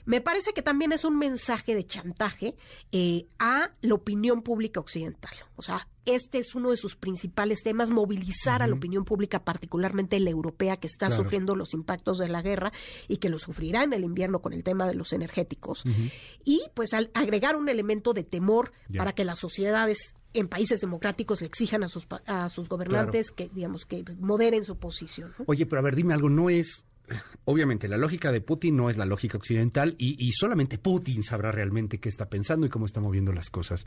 me 0.06 0.22
parece 0.22 0.54
que 0.54 0.62
también 0.62 0.92
es 0.92 1.04
un 1.04 1.18
mensaje 1.18 1.75
de 1.75 1.86
chantaje 1.86 2.56
eh, 2.92 3.28
a 3.40 3.72
la 3.81 3.94
opinión 3.94 4.42
pública 4.42 4.80
occidental. 4.80 5.34
O 5.56 5.62
sea, 5.62 5.88
este 6.06 6.38
es 6.38 6.54
uno 6.54 6.71
de 6.71 6.78
sus 6.78 6.95
principales 6.95 7.64
temas, 7.64 7.90
movilizar 7.90 8.62
a 8.62 8.68
la 8.68 8.76
opinión 8.76 9.06
pública, 9.06 9.44
particularmente 9.44 10.19
la 10.19 10.30
europea, 10.30 10.78
que 10.78 10.88
está 10.88 11.09
sufriendo 11.09 11.56
los 11.56 11.74
impactos 11.74 12.19
de 12.19 12.30
la 12.30 12.42
guerra 12.42 12.71
y 13.07 13.18
que 13.18 13.30
lo 13.30 13.40
sufrirá 13.40 13.83
en 13.83 13.94
el 13.94 14.04
invierno 14.04 14.42
con 14.42 14.54
el 14.54 14.64
tema 14.64 14.88
de 14.88 14.94
los 14.94 15.14
energéticos. 15.14 15.83
Y 16.44 16.62
pues 16.76 16.94
al 16.94 17.09
agregar 17.14 17.56
un 17.56 17.69
elemento 17.69 18.14
de 18.14 18.24
temor 18.24 18.71
para 18.95 19.14
que 19.14 19.26
las 19.26 19.40
sociedades 19.40 20.16
en 20.33 20.47
países 20.47 20.81
democráticos 20.81 21.42
le 21.42 21.47
exijan 21.47 21.83
a 21.83 21.90
sus, 21.90 22.07
a 22.28 22.50
sus 22.50 22.69
gobernantes 22.69 23.31
que, 23.31 23.50
digamos, 23.54 23.85
que 23.85 24.04
moderen 24.19 24.66
su 24.66 24.78
posición. 24.78 25.31
Oye, 25.47 25.66
pero 25.66 25.80
a 25.80 25.83
ver, 25.83 25.95
dime 25.95 26.14
algo, 26.14 26.30
¿no 26.30 26.50
es 26.50 26.83
obviamente 27.45 27.88
la 27.88 27.97
lógica 27.97 28.31
de 28.31 28.42
Putin 28.42 28.76
no 28.76 28.90
es 28.90 28.97
la 28.97 29.06
lógica 29.06 29.38
occidental 29.38 29.95
y, 29.97 30.31
solamente 30.33 30.78
Putin 30.78 31.24
sabrá 31.24 31.52
realmente 31.52 32.00
qué 32.00 32.09
está 32.09 32.30
pensando 32.30 32.66
y 32.66 32.69
cómo 32.69 32.85
está 32.85 33.00
moviendo 33.00 33.31
las 33.31 33.50
cosas. 33.50 33.85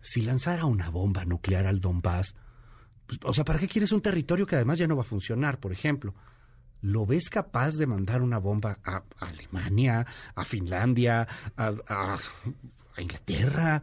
Si 0.00 0.22
lanzara 0.22 0.66
una 0.66 0.90
bomba 0.90 1.24
nuclear 1.24 1.66
al 1.66 1.80
Donbass, 1.80 2.34
pues, 3.06 3.18
o 3.24 3.34
sea, 3.34 3.44
¿para 3.44 3.58
qué 3.58 3.68
quieres 3.68 3.92
un 3.92 4.02
territorio 4.02 4.46
que 4.46 4.56
además 4.56 4.78
ya 4.78 4.86
no 4.86 4.96
va 4.96 5.02
a 5.02 5.06
funcionar, 5.06 5.58
por 5.58 5.72
ejemplo? 5.72 6.14
¿Lo 6.82 7.06
ves 7.06 7.30
capaz 7.30 7.74
de 7.76 7.86
mandar 7.86 8.22
una 8.22 8.38
bomba 8.38 8.78
a, 8.84 9.02
Alemania, 9.18 10.06
a 10.34 10.44
Finlandia, 10.44 11.26
a, 11.56 12.18
Inglaterra? 12.98 13.82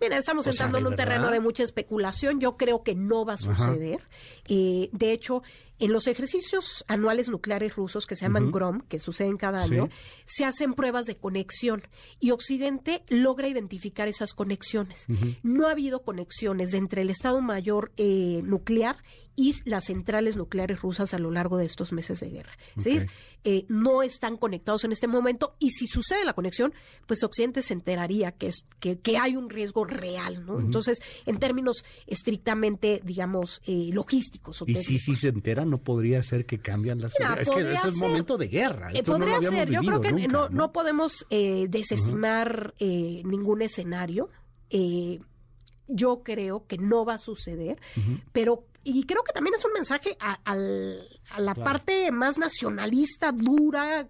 Mira, 0.00 0.18
estamos 0.18 0.46
entrando 0.46 0.78
en 0.78 0.86
un 0.86 0.96
terreno 0.96 1.30
de 1.30 1.40
mucha 1.40 1.62
especulación. 1.62 2.40
Yo 2.40 2.56
creo 2.56 2.82
que 2.82 2.94
no 2.94 3.24
va 3.24 3.34
a 3.34 3.38
suceder. 3.38 4.02
Eh, 4.48 4.88
de 4.92 5.12
hecho, 5.12 5.42
en 5.78 5.92
los 5.92 6.06
ejercicios 6.06 6.84
anuales 6.88 7.28
nucleares 7.28 7.74
rusos 7.74 8.06
que 8.06 8.16
se 8.16 8.24
llaman 8.24 8.50
GROM, 8.50 8.80
que 8.82 9.00
suceden 9.00 9.36
cada 9.36 9.62
año, 9.62 9.88
se 10.24 10.44
hacen 10.44 10.74
pruebas 10.74 11.06
de 11.06 11.16
conexión 11.16 11.82
y 12.20 12.30
Occidente 12.30 13.02
logra 13.08 13.48
identificar 13.48 14.08
esas 14.08 14.34
conexiones. 14.34 15.06
No 15.42 15.66
ha 15.66 15.72
habido 15.72 16.02
conexiones 16.02 16.74
entre 16.74 17.02
el 17.02 17.10
Estado 17.10 17.40
Mayor 17.40 17.92
eh, 17.96 18.40
nuclear 18.44 18.96
y 19.36 19.54
las 19.64 19.86
centrales 19.86 20.36
nucleares 20.36 20.80
rusas 20.80 21.12
a 21.14 21.18
lo 21.18 21.30
largo 21.30 21.56
de 21.56 21.66
estos 21.66 21.92
meses 21.92 22.20
de 22.20 22.30
guerra. 22.30 22.52
Es 22.76 22.84
decir, 22.84 23.10
eh, 23.42 23.66
no 23.68 24.02
están 24.02 24.36
conectados 24.36 24.84
en 24.84 24.92
este 24.92 25.06
momento 25.06 25.56
y 25.58 25.70
si 25.70 25.86
sucede 25.86 26.24
la 26.24 26.34
conexión, 26.34 26.72
pues 27.06 27.22
Occidente 27.24 27.62
se 27.62 27.74
enteraría 27.74 28.32
que, 28.32 28.48
es, 28.48 28.64
que, 28.80 29.18
hay 29.18 29.36
un 29.36 29.50
riesgo 29.50 29.84
real, 29.84 30.46
¿no? 30.46 30.60
Entonces, 30.60 31.02
en 31.26 31.38
términos 31.38 31.84
estrictamente, 32.06 33.00
digamos, 33.04 33.60
eh, 33.66 33.90
logísticos. 33.92 34.62
¿Y 34.66 34.76
si, 34.76 34.98
si 34.98 35.16
se 35.16 35.28
enteran? 35.28 35.63
Guerra 35.64 35.70
no 35.70 35.78
podría 35.78 36.22
ser 36.22 36.46
que 36.46 36.58
cambian 36.58 37.00
las 37.00 37.14
cosas. 37.14 37.40
Es 37.40 37.50
que 37.50 37.72
es 37.72 37.84
un 37.84 37.98
momento 37.98 38.36
de 38.36 38.48
guerra. 38.48 38.90
Eh, 38.92 39.02
podría 39.02 39.40
ser. 39.40 39.70
Yo 39.70 39.80
creo 39.80 40.00
que 40.00 40.12
no, 40.28 40.72
podemos 40.72 41.26
eh, 41.30 41.66
desestimar 41.68 42.74
eh, 42.78 43.22
ningún 43.24 43.62
escenario. 43.62 44.30
yo 45.86 46.22
creo 46.22 46.66
que 46.66 46.78
no 46.78 47.04
va 47.04 47.14
a 47.14 47.18
suceder, 47.18 47.78
pero 48.32 48.64
y 48.84 49.04
creo 49.04 49.22
que 49.22 49.32
también 49.32 49.54
es 49.54 49.64
un 49.64 49.72
mensaje 49.72 50.16
a, 50.20 50.54
la 51.38 51.54
parte 51.54 52.10
más 52.10 52.38
nacionalista, 52.38 53.32
dura, 53.32 54.06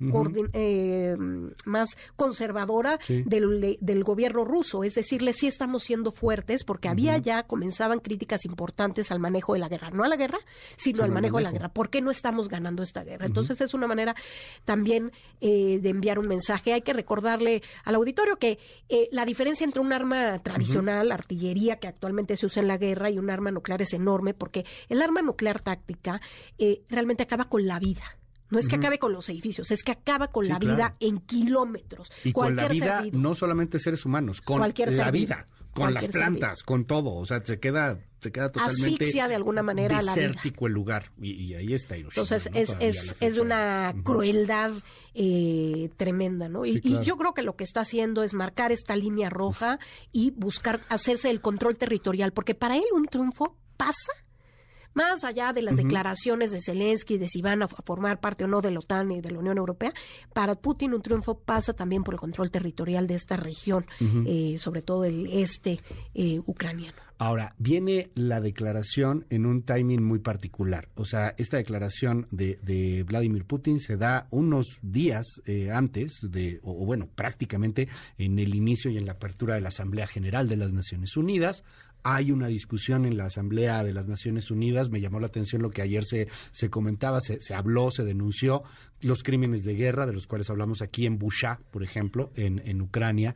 eh, 0.52 1.16
más 1.64 1.96
conservadora 2.16 2.98
del, 3.08 4.04
gobierno 4.04 4.44
ruso. 4.44 4.84
Es 4.84 4.94
decirle, 4.94 5.32
sí 5.32 5.46
estamos 5.46 5.84
siendo 5.84 6.12
fuertes 6.12 6.64
porque 6.64 6.88
había 6.88 7.16
ya, 7.18 7.44
comenzaban 7.44 8.00
críticas 8.00 8.44
importantes 8.44 9.10
al 9.10 9.20
manejo 9.20 9.54
de 9.54 9.60
la 9.60 9.68
guerra. 9.68 9.90
No 9.90 10.04
a 10.04 10.08
la 10.08 10.16
guerra, 10.16 10.38
sino 10.76 11.02
al 11.02 11.10
manejo, 11.10 11.38
de 11.38 11.44
la 11.44 11.52
guerra. 11.52 11.68
¿Por 11.68 11.90
qué 11.90 12.00
no 12.00 12.10
estamos 12.10 12.48
ganando 12.48 12.82
esta 12.82 13.04
guerra? 13.04 13.26
Entonces 13.26 13.60
es 13.60 13.74
una 13.74 13.86
manera 13.86 14.14
también 14.64 15.12
eh, 15.40 15.78
de 15.80 15.88
enviar 15.88 16.18
un 16.18 16.28
mensaje. 16.28 16.72
Hay 16.72 16.82
que 16.82 16.92
recordarle 16.92 17.62
al 17.84 17.94
auditorio 17.94 18.36
que 18.36 18.58
eh, 18.88 19.08
la 19.10 19.24
diferencia 19.24 19.64
entre 19.64 19.80
un 19.80 19.92
arma 19.92 20.38
tradicional, 20.40 21.12
artillería, 21.12 21.76
que 21.76 21.88
actualmente 21.88 22.36
se 22.36 22.46
usa 22.46 22.62
en 22.62 22.68
la 22.68 22.78
guerra, 22.78 23.10
y 23.10 23.18
un 23.18 23.30
arma 23.30 23.50
nuclear 23.50 23.82
es 23.82 23.92
enorme 23.92 24.34
porque 24.34 24.64
el 24.88 25.02
arma 25.02 25.22
nuclear 25.22 25.60
táctica 25.60 26.20
eh, 26.58 26.82
acaba 27.22 27.48
con 27.48 27.66
la 27.66 27.78
vida. 27.78 28.02
No 28.50 28.58
es 28.58 28.68
que 28.68 28.76
acabe 28.76 28.98
con 28.98 29.12
los 29.12 29.28
edificios, 29.28 29.70
es 29.70 29.82
que 29.82 29.92
acaba 29.92 30.28
con 30.28 30.46
la 30.46 30.58
vida 30.58 30.96
en 31.00 31.18
kilómetros. 31.18 32.12
Y 32.22 32.32
con 32.32 32.54
la 32.54 32.68
vida, 32.68 33.02
no 33.12 33.34
solamente 33.34 33.78
seres 33.78 34.04
humanos, 34.04 34.40
con 34.40 34.60
la 34.60 35.10
vida, 35.10 35.46
con 35.72 35.92
las 35.92 36.06
plantas, 36.06 36.62
con 36.62 36.84
todo. 36.84 37.14
O 37.14 37.26
sea, 37.26 37.44
se 37.44 37.58
queda, 37.58 37.98
se 38.20 38.30
queda 38.30 38.52
totalmente. 38.52 38.84
Asfixia 38.84 39.28
de 39.28 39.34
alguna 39.34 39.62
manera 39.62 40.00
desértico 40.00 40.66
el 40.66 40.72
lugar. 40.72 41.10
Y, 41.20 41.54
ahí 41.54 41.74
está 41.74 41.96
Entonces, 41.96 42.48
es, 42.54 42.74
es, 42.78 43.16
es, 43.18 43.38
una 43.38 43.94
crueldad 44.04 44.72
eh, 45.14 45.90
tremenda, 45.96 46.48
¿no? 46.48 46.64
Y, 46.64 46.80
yo 47.02 47.16
creo 47.16 47.34
que 47.34 47.42
lo 47.42 47.56
que 47.56 47.64
está 47.64 47.80
haciendo 47.80 48.22
es 48.22 48.34
marcar 48.34 48.72
esta 48.72 48.94
línea 48.94 49.30
roja 49.30 49.78
y 50.12 50.30
buscar 50.30 50.80
hacerse 50.88 51.30
el 51.30 51.40
control 51.40 51.76
territorial, 51.76 52.32
porque 52.32 52.54
para 52.54 52.76
él 52.76 52.84
un 52.94 53.06
triunfo 53.06 53.56
pasa 53.76 54.12
más 54.94 55.24
allá 55.24 55.52
de 55.52 55.62
las 55.62 55.76
declaraciones 55.76 56.52
de 56.52 56.60
Zelensky 56.62 57.18
de 57.18 57.28
si 57.28 57.42
van 57.42 57.62
a 57.62 57.68
formar 57.68 58.20
parte 58.20 58.44
o 58.44 58.46
no 58.46 58.60
de 58.60 58.70
la 58.70 58.78
OTAN 58.80 59.12
y 59.12 59.20
de 59.20 59.30
la 59.30 59.38
Unión 59.38 59.58
Europea, 59.58 59.92
para 60.32 60.54
Putin 60.54 60.94
un 60.94 61.02
triunfo 61.02 61.38
pasa 61.38 61.72
también 61.72 62.04
por 62.04 62.14
el 62.14 62.20
control 62.20 62.50
territorial 62.50 63.06
de 63.06 63.14
esta 63.14 63.36
región, 63.36 63.86
eh, 64.26 64.56
sobre 64.58 64.82
todo 64.82 65.04
el 65.04 65.26
este 65.26 65.80
eh, 66.14 66.40
ucraniano. 66.46 67.04
Ahora, 67.16 67.54
viene 67.58 68.10
la 68.16 68.40
declaración 68.40 69.24
en 69.30 69.46
un 69.46 69.62
timing 69.62 70.02
muy 70.02 70.18
particular. 70.18 70.88
O 70.96 71.04
sea, 71.04 71.32
esta 71.38 71.56
declaración 71.56 72.26
de, 72.32 73.04
Vladimir 73.08 73.44
Putin 73.44 73.78
se 73.78 73.96
da 73.96 74.26
unos 74.30 74.78
días 74.82 75.40
eh, 75.46 75.70
antes 75.70 76.18
de, 76.28 76.58
o, 76.64 76.84
bueno, 76.84 77.08
prácticamente 77.14 77.88
en 78.18 78.38
el 78.40 78.54
inicio 78.54 78.90
y 78.90 78.98
en 78.98 79.06
la 79.06 79.12
apertura 79.12 79.54
de 79.54 79.60
la 79.60 79.68
Asamblea 79.68 80.08
General 80.08 80.48
de 80.48 80.56
las 80.56 80.72
Naciones 80.72 81.16
Unidas. 81.16 81.62
Hay 82.04 82.30
una 82.30 82.46
discusión 82.48 83.06
en 83.06 83.16
la 83.16 83.24
Asamblea 83.24 83.82
de 83.82 83.94
las 83.94 84.06
Naciones 84.06 84.50
Unidas. 84.50 84.90
Me 84.90 85.00
llamó 85.00 85.20
la 85.20 85.26
atención 85.26 85.62
lo 85.62 85.70
que 85.70 85.82
ayer 85.82 86.04
se, 86.04 86.28
se 86.52 86.68
comentaba, 86.70 87.20
se, 87.20 87.54
habló, 87.54 87.90
se 87.90 88.04
denunció 88.04 88.62
los 89.00 89.22
crímenes 89.22 89.64
de 89.64 89.74
guerra, 89.74 90.06
de 90.06 90.12
los 90.12 90.26
cuales 90.26 90.50
hablamos 90.50 90.82
aquí 90.82 91.06
en 91.06 91.18
Busha, 91.18 91.60
por 91.70 91.82
ejemplo, 91.82 92.30
en, 92.36 92.60
en 92.64 92.82
Ucrania. 92.82 93.34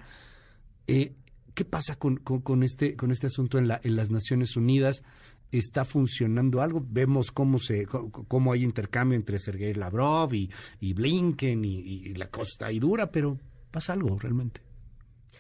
Eh, 0.87 1.15
¿Qué 1.55 1.65
pasa 1.65 1.97
con, 1.97 2.19
con, 2.19 2.63
este, 2.63 2.95
con 2.95 3.11
este 3.11 3.27
asunto 3.27 3.59
en, 3.59 3.67
la, 3.67 3.81
en 3.83 3.97
las 3.97 4.11
Naciones 4.11 4.57
Unidas? 4.57 5.03
¿Está 5.51 5.85
funcionando 5.85 6.61
algo? 6.61 6.85
Vemos 6.87 7.33
cómo, 7.33 7.59
se, 7.59 7.87
cómo 7.87 8.53
hay 8.53 8.63
intercambio 8.63 9.17
entre 9.17 9.39
Sergei 9.39 9.75
Lavrov 9.75 10.35
y, 10.35 10.51
y 10.79 10.93
Blinken 10.93 11.65
y, 11.65 12.15
la 12.15 12.29
cosa 12.29 12.51
está 12.53 12.71
dura, 12.79 13.11
pero 13.11 13.39
pasa 13.71 13.95
algo 13.95 14.19
realmente. 14.19 14.68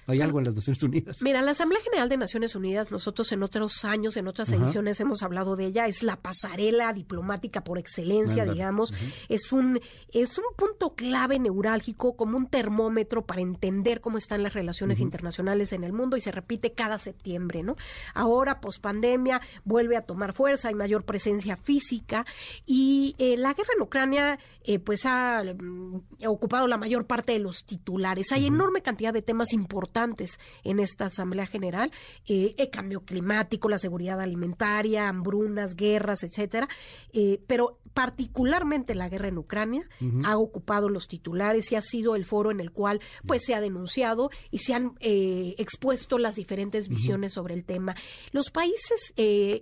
¿Hay 0.08 0.22
algo 0.22 0.38
en 0.38 0.46
las 0.46 0.54
Naciones 0.54 0.82
Unidas? 0.82 1.20
Mira, 1.20 1.42
la 1.42 1.50
Asamblea 1.50 1.82
General 1.82 2.08
de 2.08 2.16
Naciones 2.16 2.56
Unidas, 2.56 2.90
nosotros 2.90 3.30
en 3.30 3.42
otros 3.42 3.84
años, 3.84 4.16
en 4.16 4.26
otras 4.26 4.50
ediciones 4.50 4.98
hemos 5.00 5.22
hablado 5.22 5.54
de 5.54 5.66
ella, 5.66 5.86
es 5.86 6.02
la 6.02 6.16
pasarela 6.16 6.94
diplomática 6.94 7.62
por 7.62 7.78
excelencia, 7.78 8.46
digamos. 8.46 8.94
Es 9.28 9.52
un 9.52 9.78
es 10.10 10.38
un 10.38 10.44
punto 10.56 10.94
clave 10.94 11.38
neurálgico, 11.38 12.16
como 12.16 12.38
un 12.38 12.46
termómetro 12.46 13.26
para 13.26 13.42
entender 13.42 14.00
cómo 14.00 14.16
están 14.16 14.42
las 14.42 14.54
relaciones 14.54 14.98
internacionales 14.98 15.74
en 15.74 15.84
el 15.84 15.92
mundo 15.92 16.16
y 16.16 16.22
se 16.22 16.32
repite 16.32 16.72
cada 16.72 16.98
septiembre, 16.98 17.62
¿no? 17.62 17.76
Ahora, 18.14 18.62
pospandemia, 18.62 19.42
vuelve 19.66 19.98
a 19.98 20.02
tomar 20.02 20.32
fuerza, 20.32 20.68
hay 20.68 20.74
mayor 20.74 21.04
presencia 21.04 21.56
física 21.56 22.24
y 22.64 23.14
eh, 23.18 23.36
la 23.36 23.52
guerra 23.52 23.74
en 23.76 23.82
Ucrania, 23.82 24.38
eh, 24.64 24.78
pues 24.78 25.04
ha 25.04 25.42
mm, 25.44 26.00
ocupado 26.26 26.66
la 26.66 26.78
mayor 26.78 27.04
parte 27.04 27.34
de 27.34 27.40
los 27.40 27.66
titulares. 27.66 28.32
Hay 28.32 28.46
enorme 28.46 28.80
cantidad 28.80 29.12
de 29.12 29.20
temas 29.20 29.52
importantes 29.52 29.97
en 30.64 30.80
esta 30.80 31.06
Asamblea 31.06 31.46
General, 31.46 31.90
eh, 32.26 32.54
el 32.56 32.70
cambio 32.70 33.00
climático, 33.00 33.68
la 33.68 33.78
seguridad 33.78 34.20
alimentaria, 34.20 35.08
hambrunas, 35.08 35.74
guerras, 35.74 36.22
etcétera, 36.22 36.68
eh, 37.12 37.40
pero 37.46 37.78
particularmente 37.94 38.94
la 38.94 39.08
guerra 39.08 39.28
en 39.28 39.38
Ucrania 39.38 39.82
ha 40.24 40.36
ocupado 40.36 40.88
los 40.88 41.08
titulares 41.08 41.72
y 41.72 41.74
ha 41.74 41.82
sido 41.82 42.14
el 42.14 42.26
foro 42.26 42.52
en 42.52 42.60
el 42.60 42.70
cual 42.70 43.00
pues 43.26 43.42
se 43.44 43.54
ha 43.54 43.60
denunciado 43.60 44.30
y 44.52 44.58
se 44.58 44.74
han 44.74 44.92
eh, 45.00 45.56
expuesto 45.58 46.18
las 46.18 46.36
diferentes 46.36 46.88
visiones 46.88 47.32
sobre 47.32 47.54
el 47.54 47.64
tema. 47.64 47.96
Los 48.30 48.50
países 48.50 49.14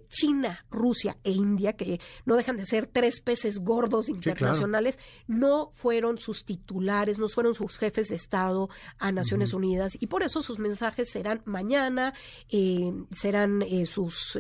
China, 0.09 0.67
Rusia 0.71 1.17
e 1.25 1.31
India, 1.31 1.75
que 1.75 1.99
no 2.27 2.37
dejan 2.37 2.59
de 2.59 2.67
ser 2.67 2.87
tres 2.87 3.23
peces 3.23 3.59
gordos 3.59 4.11
internacionales, 4.11 4.99
no 5.27 5.71
fueron 5.75 6.19
sus 6.19 6.45
titulares, 6.45 7.19
no 7.19 7.29
fueron 7.29 7.55
sus 7.55 7.79
jefes 7.79 8.09
de 8.09 8.17
Estado 8.17 8.69
a 8.99 9.13
Naciones 9.13 9.55
Unidas 9.55 9.97
y 9.99 10.09
por 10.09 10.23
eso 10.27 10.43
sus 10.43 10.59
mensajes 10.59 11.11
serán 11.11 11.43
mañana, 11.45 12.15
eh, 12.51 12.93
serán 13.11 13.63
eh, 13.63 13.83
eh, 13.83 13.87
sus, 13.87 14.39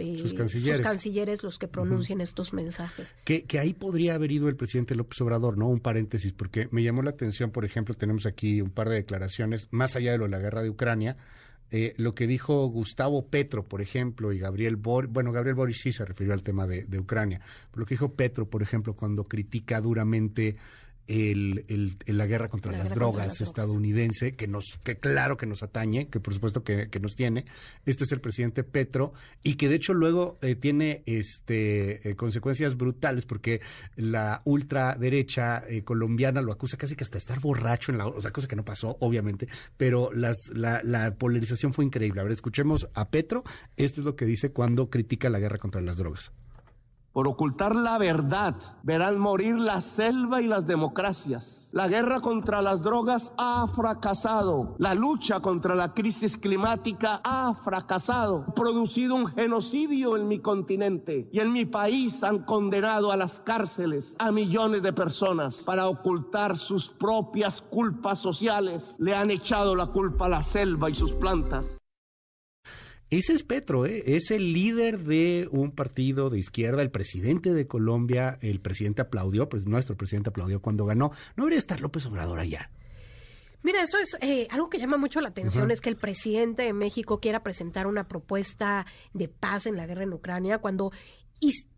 cancilleres. 0.83 1.43
los 1.43 1.59
que 1.59 1.69
pronuncien 1.69 2.21
estos 2.21 2.53
mensajes. 2.53 3.15
Que, 3.25 3.45
que 3.45 3.59
ahí 3.59 3.75
podría 3.75 4.15
haber 4.15 4.33
ido 4.33 4.49
el 4.49 4.57
presidente 4.57 4.95
López 4.95 5.21
Obrador, 5.21 5.57
¿no? 5.59 5.69
Un 5.69 5.81
paréntesis, 5.81 6.33
porque 6.33 6.69
me 6.71 6.83
llamó 6.83 7.03
la 7.03 7.11
atención, 7.11 7.51
por 7.51 7.65
ejemplo, 7.65 7.95
tenemos 7.95 8.27
aquí 8.27 8.61
un 8.61 8.71
par 8.71 8.89
de 8.89 8.97
declaraciones, 8.97 9.69
más 9.71 9.97
allá 9.97 10.13
de 10.13 10.19
lo 10.19 10.25
de 10.25 10.31
la 10.31 10.39
guerra 10.39 10.63
de 10.63 10.71
Ucrania, 10.71 11.17
lo 11.99 12.13
que 12.13 12.27
dijo 12.27 12.67
Gustavo 12.69 13.27
Petro, 13.27 13.65
por 13.65 13.83
ejemplo, 13.83 14.33
y 14.33 14.39
Gabriel 14.39 14.77
Boric, 14.77 15.13
bueno, 15.13 15.33
Gabriel 15.33 15.57
Boric 15.57 15.77
sí 15.77 15.93
se 15.93 16.05
refirió 16.05 16.33
al 16.33 16.43
tema 16.43 16.67
de, 16.67 16.85
de 16.85 16.99
Ucrania, 16.99 17.41
pero 17.71 17.81
lo 17.81 17.87
que 17.87 17.95
dijo 17.95 18.15
Petro, 18.15 18.49
por 18.49 18.63
ejemplo, 18.63 18.95
cuando 18.95 19.25
critica 19.25 19.81
duramente 19.81 20.57
el, 21.09 21.65
el, 21.69 22.17
la 22.17 22.27
guerra 22.27 22.49
contra 22.49 22.73
las 22.73 22.91
drogas 22.91 23.41
estadounidense, 23.41 24.35
que 24.35 24.47
nos, 24.47 24.79
que 24.83 24.97
claro 24.97 25.37
que 25.37 25.47
nos 25.47 25.63
atañe, 25.63 26.09
que 26.09 26.21
por 26.21 26.35
supuesto 26.35 26.65
que, 26.65 26.89
nos 27.01 27.15
tiene. 27.15 27.45
Este 27.85 28.05
es 28.05 28.13
el 28.13 28.21
presidente 28.21 28.65
Petro, 28.65 29.13
y 29.43 29.55
que 29.55 29.69
de 29.69 29.77
hecho 29.77 29.95
luego 29.95 30.39
eh, 30.43 30.57
tiene 30.57 31.03
este 31.07 32.09
eh, 32.09 32.17
consecuencias 32.17 32.77
brutales, 32.77 33.27
porque 33.27 33.61
la 33.97 34.43
ultraderecha 34.45 35.65
eh, 35.69 35.83
colombiana 35.83 36.43
lo 36.43 36.53
acusa 36.53 36.77
casi 36.77 36.97
que 36.97 37.05
hasta 37.05 37.19
estar 37.19 37.41
borracho 37.41 37.93
en 37.93 37.99
la 37.99 38.07
o 38.07 38.21
sea, 38.21 38.33
cosa 38.33 38.49
que 38.49 38.57
no 38.57 38.65
pasó, 38.65 38.97
obviamente, 39.01 39.49
pero 39.77 40.11
las, 40.13 40.37
la, 40.53 40.81
la 40.83 41.15
polarización 41.15 41.73
fue 41.73 41.85
increíble. 41.85 42.21
A 42.21 42.25
ver, 42.25 42.33
escuchemos 42.33 42.89
a 42.95 43.11
Petro, 43.11 43.45
esto 43.77 44.01
es 44.01 44.05
lo 44.05 44.17
que 44.17 44.25
dice 44.25 44.51
cuando 44.51 44.91
critica 44.91 45.31
la 45.31 45.39
guerra 45.39 45.59
contra 45.59 45.81
las 45.81 45.97
drogas. 45.97 46.33
Por 47.17 47.29
ocultar 47.29 47.75
la 47.75 47.97
verdad, 47.97 48.57
verán 48.83 49.19
morir 49.19 49.57
la 49.57 49.81
selva 49.81 50.43
y 50.43 50.47
las 50.47 50.67
democracias. 50.67 51.71
La 51.73 51.89
guerra 51.89 52.21
contra 52.21 52.61
las 52.61 52.83
drogas 52.83 53.33
ha 53.39 53.67
fracasado. 53.69 54.77
La 54.79 54.95
lucha 54.95 55.41
contra 55.41 55.75
la 55.75 55.95
crisis 55.95 56.37
climática 56.37 57.23
ha 57.25 57.55
fracasado. 57.55 58.45
Ha 58.47 58.53
producido 58.53 59.15
un 59.15 59.29
genocidio 59.29 60.15
en 60.19 60.29
mi 60.29 60.41
continente 60.41 61.31
y 61.33 61.41
en 61.41 61.55
mi 61.55 61.65
país 61.65 62.23
han 62.23 62.41
condenado 62.41 63.11
a 63.11 63.17
las 63.17 63.41
cárceles 63.41 64.15
a 64.19 64.31
millones 64.31 64.83
de 64.83 64.93
personas 64.93 65.63
para 65.65 65.89
ocultar 65.89 66.59
sus 66.59 66.91
propias 66.91 67.63
culpas 67.63 68.19
sociales. 68.19 68.95
Le 68.99 69.15
han 69.15 69.31
echado 69.31 69.75
la 69.75 69.87
culpa 69.87 70.27
a 70.27 70.29
la 70.29 70.43
selva 70.43 70.91
y 70.91 70.95
sus 70.95 71.15
plantas. 71.15 71.79
Ese 73.09 73.35
es 73.35 73.45
Petro, 73.45 73.87
¿eh? 73.87 74.03
es 74.07 74.33
el 74.33 74.53
líder 74.53 74.99
de 74.99 75.49
un 75.53 75.71
partido 75.71 76.29
de 76.29 76.41
izquierda, 76.41 76.83
el 76.83 76.91
presidente 76.91 77.55
de 77.55 77.69
Colombia, 77.69 78.37
el 78.41 78.61
presidente 78.61 79.03
aplaudió, 79.03 79.49
pues 79.49 79.65
nuestro 79.65 79.97
presidente 79.97 80.31
aplaudió 80.31 80.61
cuando 80.61 80.87
ganó. 80.87 81.13
No 81.37 81.45
debería 81.45 81.59
estar 81.59 81.81
López 81.81 82.05
Obrador 82.07 82.41
allá. 82.41 82.71
Mira, 83.63 83.83
eso 83.83 83.99
es 83.99 84.17
eh, 84.21 84.49
algo 84.51 84.69
que 84.69 84.79
llama 84.79 84.97
mucho 84.97 85.21
la 85.21 85.29
atención, 85.29 85.71
es 85.71 85.81
que 85.81 85.89
el 85.89 85.97
presidente 85.97 86.63
de 86.63 86.73
México 86.73 87.21
quiera 87.21 87.43
presentar 87.43 87.87
una 87.87 88.09
propuesta 88.09 88.87
de 89.13 89.29
paz 89.29 89.67
en 89.67 89.77
la 89.77 89.87
guerra 89.87 90.05
en 90.05 90.13
Ucrania 90.13 90.59
cuando 90.59 90.93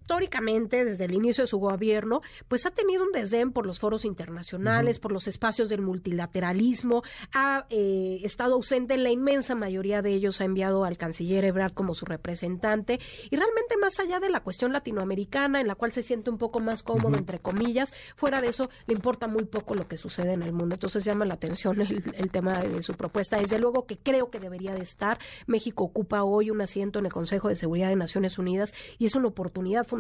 históricamente, 0.09 0.87
desde 0.87 1.05
el 1.05 1.13
inicio 1.13 1.45
de 1.45 1.49
su 1.49 1.59
gobierno, 1.59 2.23
pues 2.49 2.65
ha 2.65 2.71
tenido 2.71 3.05
un 3.05 3.13
desdén 3.13 3.53
por 3.53 3.67
los 3.67 3.79
foros 3.79 4.07
internacionales, 4.07 4.99
por 4.99 5.13
los 5.13 5.29
espacios 5.29 5.69
del 5.69 5.83
multilateralismo, 5.83 7.03
ha 7.35 7.67
eh, 7.69 8.21
estado 8.23 8.55
ausente 8.55 8.95
en 8.95 9.05
la 9.05 9.11
inmensa 9.11 9.55
mayoría 9.55 10.01
de 10.01 10.15
ellos, 10.15 10.41
ha 10.41 10.47
enviado 10.47 10.87
al 10.87 10.97
canciller 10.97 11.45
Ebrard 11.45 11.75
como 11.75 11.95
su 11.95 12.07
representante, 12.07 12.99
y 13.31 13.37
realmente 13.37 13.77
más 13.77 14.01
allá 14.01 14.19
de 14.19 14.31
la 14.31 14.41
cuestión 14.41 14.73
latinoamericana, 14.73 15.61
en 15.61 15.67
la 15.67 15.75
cual 15.75 15.93
se 15.93 16.03
siente 16.03 16.31
un 16.31 16.39
poco 16.39 16.59
más 16.59 16.83
cómodo, 16.83 17.19
entre 17.19 17.39
comillas, 17.39 17.93
fuera 18.17 18.41
de 18.41 18.49
eso, 18.49 18.71
le 18.87 18.95
importa 18.95 19.27
muy 19.27 19.45
poco 19.45 19.75
lo 19.75 19.89
que 19.89 19.99
sucede 19.99 20.33
en 20.33 20.43
el 20.43 20.55
mundo. 20.55 20.77
Entonces 20.77 21.05
llama 21.05 21.27
la 21.27 21.35
atención 21.35 21.83
el, 21.83 22.31
tema 22.31 22.59
de, 22.61 22.71
de 22.71 22.83
su 22.83 22.95
propuesta. 22.95 23.37
Desde 23.37 23.59
luego 23.59 23.85
que 23.85 23.99
creo 23.99 24.31
que 24.31 24.41
debería 24.41 24.73
de 24.73 24.83
estar. 24.83 25.19
México 25.47 25.85
ocupa 25.85 26.25
hoy 26.25 26.51
un 26.51 26.63
asiento 26.63 26.99
en 26.99 27.05
el 27.05 27.13
Consejo 27.13 27.49
de 27.49 27.57
Seguridad 27.57 27.91
de 27.91 27.97
Naciones 27.97 28.39
Unidas 28.39 28.73
y 28.99 29.05
es 29.05 29.15
una 29.15 29.29
oportunidad 29.29 29.85
fundamental 29.85 29.98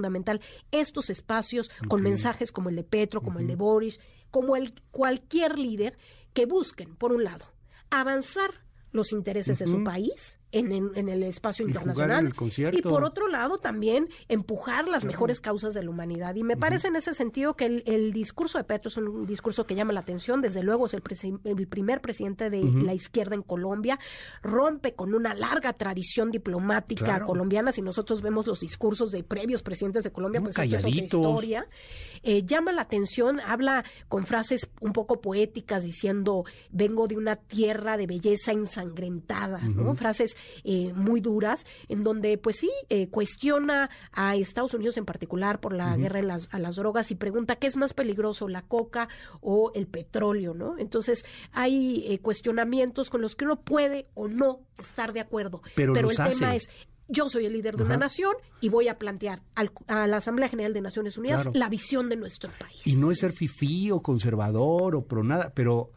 estos 0.71 1.11
espacios 1.11 1.71
con 1.89 2.03
mensajes 2.03 2.53
como 2.53 2.69
el 2.69 2.77
de 2.77 2.85
Petro, 2.85 3.23
como 3.23 3.39
el 3.39 3.47
de 3.47 3.57
Boris, 3.57 4.01
como 4.31 4.57
el 4.57 4.75
cualquier 4.91 5.59
líder 5.59 5.97
que 6.33 6.47
busquen, 6.47 6.95
por 6.97 7.13
un 7.13 7.25
lado, 7.25 7.47
avanzar 7.91 8.51
los 8.93 9.13
intereses 9.13 9.59
de 9.59 9.67
su 9.67 9.83
país 9.85 10.39
en, 10.51 11.09
el 11.09 11.23
espacio 11.25 11.67
internacional. 11.67 12.33
y 12.73 12.83
por 12.83 13.05
otro 13.05 13.29
lado, 13.29 13.59
también 13.59 14.09
empujar 14.29 14.89
las 14.89 15.05
mejores 15.05 15.41
causas 15.41 15.75
de 15.75 15.83
la 15.83 15.91
humanidad. 15.91 16.35
Y 16.37 16.43
me 16.43 16.57
parece 16.57 16.89
en 16.89 16.97
ese 16.97 17.13
sentido 17.15 17.55
que 17.55 17.83
el, 17.85 18.13
discurso 18.13 18.59
de 18.59 18.65
Petro 18.65 18.89
es 18.89 18.97
un 18.97 19.27
discurso 19.27 19.67
que 19.67 19.75
llama 19.75 19.93
la 19.93 20.01
atención. 20.01 20.41
Desde 20.41 20.63
luego 20.63 20.87
es 20.87 20.95
el, 20.95 21.03
primer 21.03 22.01
presidente 22.01 22.49
de 22.49 22.65
la 22.65 22.95
izquierda 22.95 23.35
en 23.35 23.43
Colombia. 23.43 23.99
Rompe 24.43 24.95
con 24.95 25.15
una 25.15 25.35
larga 25.35 25.75
tradición 25.75 26.31
diplomática 26.31 27.21
colombiana. 27.25 27.73
Si 27.73 27.83
nosotros 27.83 28.23
vemos 28.23 28.47
los 28.47 28.61
discursos 28.61 29.11
de 29.11 29.25
previos 29.25 29.63
presidentes 29.63 30.05
de 30.05 30.13
Colombia, 30.13 30.41
pues 30.41 30.59
es 30.59 30.85
otra 30.85 30.89
historia. 30.89 31.67
Eh, 32.23 32.45
llama 32.45 32.73
la 32.73 32.83
atención, 32.83 33.41
habla 33.41 33.85
con 34.09 34.25
frases 34.27 34.69
un 34.81 34.93
poco 34.93 35.21
poéticas 35.21 35.85
diciendo 35.85 36.45
vengo 36.71 37.07
de 37.07 37.17
una 37.17 37.37
tierra 37.37 37.97
de 37.97 38.07
belleza 38.07 38.53
ensangrentada, 38.53 39.61
¿no? 39.61 39.95
Frases 39.95 40.37
eh, 40.65 40.93
muy 40.95 41.21
duras, 41.21 41.67
en 41.89 42.05
donde 42.05 42.39
pues 42.39 42.57
sí 42.57 42.71
eh, 42.89 43.09
cuestiona 43.09 43.91
a 44.13 44.37
Estados 44.37 44.75
Unidos 44.75 44.97
en 44.97 45.05
particular 45.05 45.61
por 45.61 45.75
la 45.75 45.97
guerra 45.97 46.21
a 46.51 46.59
las 46.59 46.77
drogas 46.77 47.11
y 47.11 47.15
pregunta 47.15 47.57
qué 47.57 47.67
es 47.67 47.77
más 47.77 47.95
peligroso, 47.95 48.49
la 48.49 48.63
coca 48.63 49.09
o 49.41 49.73
el 49.75 49.87
petróleo, 49.87 50.55
¿no? 50.55 50.79
Entonces 50.79 51.25
hay 51.53 52.05
eh, 52.07 52.19
cuestionamientos 52.21 53.11
con 53.11 53.21
los 53.21 53.37
que 53.37 53.45
uno 53.45 53.61
puede 53.61 54.07
o 54.15 54.29
no 54.29 54.61
estar 54.79 55.13
de 55.13 55.21
acuerdo, 55.21 55.63
pero, 55.75 55.95
el 55.95 56.17
tema 56.17 56.55
es 56.55 56.69
yo 57.09 57.29
soy 57.29 57.47
el 57.47 57.55
líder 57.55 57.77
de 57.77 57.85
una 57.85 57.97
nación 57.97 58.35
y 58.61 58.69
voy 58.69 58.89
a 58.89 58.99
plantear 58.99 59.43
a 59.55 60.07
la 60.07 60.19
Asamblea 60.19 60.49
General 60.51 60.75
de 60.75 60.83
Naciones 60.83 61.17
Unidas 61.17 61.49
la 61.55 61.71
visión 61.71 62.11
de 62.11 62.17
nuestro 62.17 62.51
país. 62.59 62.87
Y 62.87 62.97
no 62.97 63.11
es 63.11 63.19
ser 63.19 63.33
fifí 63.33 63.91
o 63.91 64.03
conservador 64.03 64.95
o 64.95 65.07
pro 65.07 65.25
nada, 65.25 65.53
pero, 65.55 65.91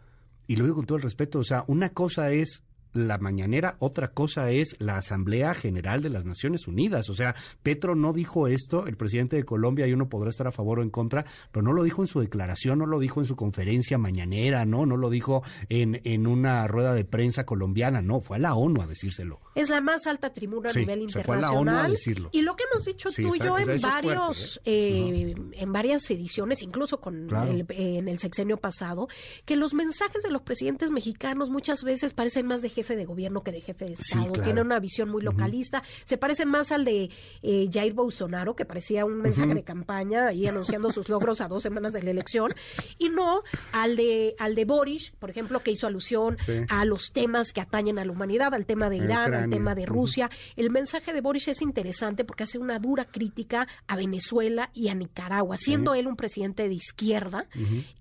y 0.47 0.55
lo 0.55 0.63
digo 0.63 0.77
con 0.77 0.85
todo 0.85 0.97
el 0.97 1.03
respeto, 1.03 1.39
o 1.39 1.43
sea, 1.43 1.65
una 1.67 1.89
cosa 1.89 2.31
es 2.31 2.63
la 2.93 3.17
mañanera, 3.17 3.75
otra 3.79 4.09
cosa 4.09 4.51
es 4.51 4.75
la 4.79 4.97
Asamblea 4.97 5.53
General 5.53 6.01
de 6.01 6.09
las 6.09 6.25
Naciones 6.25 6.67
Unidas. 6.67 7.09
O 7.09 7.13
sea, 7.13 7.35
Petro 7.63 7.95
no 7.95 8.13
dijo 8.13 8.47
esto, 8.47 8.87
el 8.87 8.97
presidente 8.97 9.35
de 9.35 9.43
Colombia, 9.43 9.87
y 9.87 9.93
uno 9.93 10.09
podrá 10.09 10.29
estar 10.29 10.47
a 10.47 10.51
favor 10.51 10.79
o 10.79 10.83
en 10.83 10.89
contra, 10.89 11.25
pero 11.51 11.63
no 11.63 11.73
lo 11.73 11.83
dijo 11.83 12.01
en 12.01 12.07
su 12.07 12.19
declaración, 12.19 12.79
no 12.79 12.85
lo 12.85 12.99
dijo 12.99 13.19
en 13.19 13.25
su 13.25 13.35
conferencia 13.35 13.97
mañanera, 13.97 14.65
no, 14.65 14.85
no 14.85 14.97
lo 14.97 15.09
dijo 15.09 15.43
en, 15.69 16.01
en 16.03 16.27
una 16.27 16.67
rueda 16.67 16.93
de 16.93 17.05
prensa 17.05 17.45
colombiana, 17.45 18.01
no, 18.01 18.21
fue 18.21 18.37
a 18.37 18.39
la 18.39 18.55
ONU 18.55 18.81
a 18.81 18.87
decírselo. 18.87 19.39
Es 19.55 19.69
la 19.69 19.81
más 19.81 20.07
alta 20.07 20.33
tribuna 20.33 20.69
a 20.69 20.73
nivel 20.73 21.01
internacional. 21.01 21.25
Fue 21.25 21.37
a 21.37 21.51
la 21.51 21.59
ONU 21.59 21.71
a 21.71 21.89
decirlo. 21.89 22.29
Y 22.31 22.41
lo 22.41 22.55
que 22.55 22.63
hemos 22.71 22.85
dicho 22.85 23.09
tú 23.11 23.35
y 23.35 23.39
yo 23.39 23.57
en 23.57 23.81
varios, 23.81 24.61
¿eh? 24.65 25.33
Eh, 25.33 25.35
en 25.53 25.73
varias 25.73 26.09
ediciones, 26.09 26.61
incluso 26.61 26.99
con 26.99 27.29
en 27.31 28.07
el 28.07 28.19
sexenio 28.19 28.57
pasado, 28.57 29.07
que 29.45 29.55
los 29.55 29.73
mensajes 29.73 30.23
de 30.23 30.31
los 30.31 30.41
presidentes 30.41 30.91
mexicanos 30.91 31.49
muchas 31.49 31.83
veces 31.83 32.13
parecen 32.13 32.47
más 32.47 32.61
de 32.61 32.69
jefe 32.81 32.95
de 32.95 33.05
gobierno 33.05 33.43
que 33.43 33.51
de 33.51 33.61
jefe 33.61 33.85
de 33.85 33.93
Estado. 33.93 34.31
Tiene 34.43 34.61
una 34.61 34.79
visión 34.79 35.09
muy 35.09 35.21
localista. 35.21 35.83
Se 36.05 36.17
parece 36.17 36.45
más 36.45 36.71
al 36.71 36.83
de 36.83 37.11
eh, 37.43 37.69
Jair 37.71 37.93
Bolsonaro, 37.93 38.55
que 38.55 38.65
parecía 38.65 39.05
un 39.05 39.21
mensaje 39.21 39.53
de 39.53 39.63
campaña 39.63 40.33
y 40.33 40.47
anunciando 40.47 40.89
sus 40.91 41.07
logros 41.09 41.41
a 41.41 41.47
dos 41.47 41.61
semanas 41.61 41.93
de 41.93 42.01
la 42.01 42.09
elección, 42.09 42.51
y 42.97 43.09
no 43.09 43.43
al 43.71 43.95
de, 43.95 44.35
al 44.39 44.55
de 44.55 44.65
Boris, 44.65 45.13
por 45.19 45.29
ejemplo, 45.29 45.59
que 45.59 45.71
hizo 45.71 45.85
alusión 45.85 46.37
a 46.69 46.85
los 46.85 47.11
temas 47.11 47.51
que 47.53 47.61
atañen 47.61 47.99
a 47.99 48.05
la 48.05 48.11
humanidad, 48.11 48.53
al 48.55 48.65
tema 48.65 48.89
de 48.89 48.97
Irán, 48.97 49.33
al 49.33 49.49
tema 49.49 49.75
de 49.75 49.85
Rusia. 49.85 50.31
El 50.55 50.71
mensaje 50.71 51.13
de 51.13 51.21
Boris 51.21 51.47
es 51.47 51.61
interesante 51.61 52.23
porque 52.25 52.43
hace 52.43 52.57
una 52.57 52.79
dura 52.79 53.05
crítica 53.05 53.67
a 53.87 53.95
Venezuela 53.95 54.71
y 54.73 54.87
a 54.87 54.95
Nicaragua. 54.95 55.57
Siendo 55.57 55.93
él 55.93 56.07
un 56.07 56.15
presidente 56.15 56.67
de 56.67 56.73
izquierda, 56.73 57.45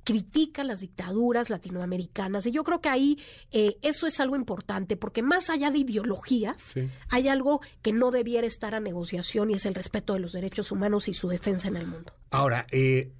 critica 0.04 0.64
las 0.64 0.80
dictaduras 0.80 1.50
latinoamericanas. 1.50 2.46
Y 2.46 2.50
yo 2.50 2.64
creo 2.64 2.80
que 2.80 2.88
ahí 2.88 3.18
eh, 3.52 3.76
eso 3.82 4.06
es 4.06 4.20
algo 4.20 4.36
importante 4.36 4.69
porque 4.96 5.22
más 5.22 5.50
allá 5.50 5.70
de 5.70 5.78
ideologías, 5.78 6.72
hay 7.08 7.28
algo 7.28 7.60
que 7.82 7.92
no 7.92 8.10
debiera 8.10 8.46
estar 8.46 8.74
a 8.74 8.80
negociación 8.80 9.50
y 9.50 9.54
es 9.54 9.66
el 9.66 9.74
respeto 9.74 10.14
de 10.14 10.20
los 10.20 10.32
derechos 10.32 10.72
humanos 10.72 11.08
y 11.08 11.14
su 11.14 11.28
defensa 11.28 11.68
en 11.68 11.76
el 11.76 11.86
mundo. 11.86 12.12
Ahora, 12.30 12.66
eh, 12.70 13.12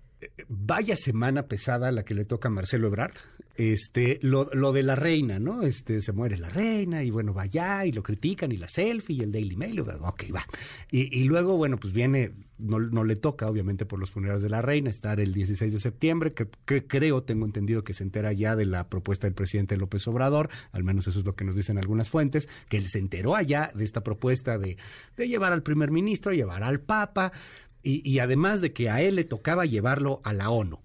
vaya 0.49 0.97
semana 0.97 1.47
pesada 1.47 1.91
la 1.91 2.05
que 2.05 2.15
le 2.15 2.25
toca 2.25 2.49
a 2.49 2.51
Marcelo 2.51 2.89
Ebrard. 2.89 3.15
Este, 3.57 4.19
lo, 4.23 4.49
lo, 4.55 4.73
de 4.73 4.83
la 4.83 4.97
reina, 4.97 5.39
¿no? 5.39 5.65
Este, 5.65 6.01
se 6.01 6.13
muere 6.13 6.39
la 6.39 6.49
reina 6.49 7.03
y 7.03 7.11
bueno, 7.11 7.35
va 7.35 7.43
allá 7.43 7.85
y 7.85 7.93
lo 7.93 8.03
critican 8.03 8.53
y 8.53 8.57
la 8.57 8.69
selfie 8.69 9.17
y 9.17 9.21
el 9.21 9.33
Daily 9.33 9.55
Mail, 9.55 9.81
ok, 9.81 10.25
va. 10.35 10.47
Y, 10.91 11.25
luego, 11.25 11.59
bueno, 11.59 11.77
pues 11.77 11.93
viene, 11.93 12.33
no, 12.57 12.79
no, 12.79 13.05
le 13.05 13.17
toca, 13.17 13.47
obviamente, 13.49 13.85
por 13.85 13.99
los 13.99 14.11
funerales 14.11 14.43
de 14.43 14.49
la 14.49 14.63
reina, 14.63 14.89
estar 14.89 15.21
el 15.21 15.35
16 15.35 15.75
de 15.75 15.79
septiembre, 15.79 16.33
que, 16.33 16.87
creo, 16.87 17.23
tengo 17.23 17.45
entendido 17.45 17.85
que 17.85 17.93
se 17.93 18.03
entera 18.03 18.33
ya 18.33 18.57
de 18.57 18.65
la 18.65 18.89
propuesta 18.89 19.27
del 19.27 19.35
presidente 19.35 19.77
López 19.77 20.09
Obrador, 20.09 20.49
al 20.73 20.83
menos 20.83 21.07
eso 21.07 21.21
es 21.21 21.27
lo 21.27 21.35
que 21.35 21.45
nos 21.45 21.55
dicen 21.55 21.77
algunas 21.77 22.09
fuentes, 22.09 22.49
que 22.71 22.79
él 22.79 22.89
se 22.89 22.99
enteró 22.99 23.37
allá 23.37 23.73
de 23.75 23.85
esta 23.85 24.03
propuesta 24.03 24.57
de, 24.57 24.79
de 25.19 25.29
llevar 25.29 25.53
al 25.53 25.63
primer 25.63 25.91
ministro, 25.91 26.33
llevar 26.33 26.63
al 26.63 26.81
papa, 26.81 27.33
y, 27.83 28.19
además 28.19 28.61
de 28.61 28.73
que 28.73 28.91
a 28.91 29.01
él 29.03 29.17
le 29.17 29.25
tocaba 29.25 29.67
llevarlo 29.67 30.21
a 30.25 30.33
la 30.33 30.51
ONU. 30.51 30.79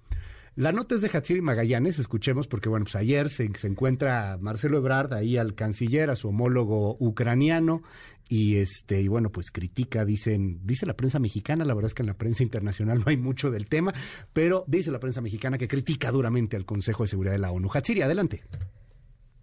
La 0.56 0.72
nota 0.72 0.96
es 0.96 1.02
de 1.02 1.10
Hatsiri 1.12 1.42
Magallanes, 1.42 2.00
escuchemos, 2.00 2.48
porque 2.48 2.70
bueno, 2.70 2.86
pues 2.86 2.96
ayer 2.96 3.28
se, 3.28 3.50
se, 3.58 3.68
encuentra 3.68 4.38
Marcelo 4.40 4.78
Ebrard 4.78 5.14
ahí 5.14 5.36
al 5.36 5.54
canciller, 5.54 6.10
a 6.10 6.16
su 6.16 6.30
homólogo 6.30 6.96
ucraniano, 6.98 7.84
y 8.28 8.56
este, 8.56 9.02
y 9.02 9.08
bueno, 9.08 9.32
pues 9.32 9.52
critica, 9.52 10.06
dicen, 10.06 10.62
dice 10.64 10.86
la 10.86 10.96
prensa 10.96 11.20
mexicana, 11.20 11.66
la 11.66 11.74
verdad 11.74 11.90
es 11.90 11.94
que 11.94 12.04
en 12.04 12.08
la 12.08 12.18
prensa 12.18 12.44
internacional 12.44 13.00
no 13.06 13.06
hay 13.08 13.18
mucho 13.18 13.52
del 13.52 13.68
tema, 13.68 13.94
pero 14.34 14.64
dice 14.68 14.92
la 14.92 15.00
prensa 15.00 15.22
mexicana 15.22 15.58
que 15.58 15.68
critica 15.68 16.12
duramente 16.12 16.56
al 16.56 16.66
Consejo 16.66 17.04
de 17.04 17.10
Seguridad 17.10 17.34
de 17.34 17.40
la 17.40 17.52
ONU. 17.52 17.70
Hatsiri, 17.72 18.02
adelante. 18.02 18.44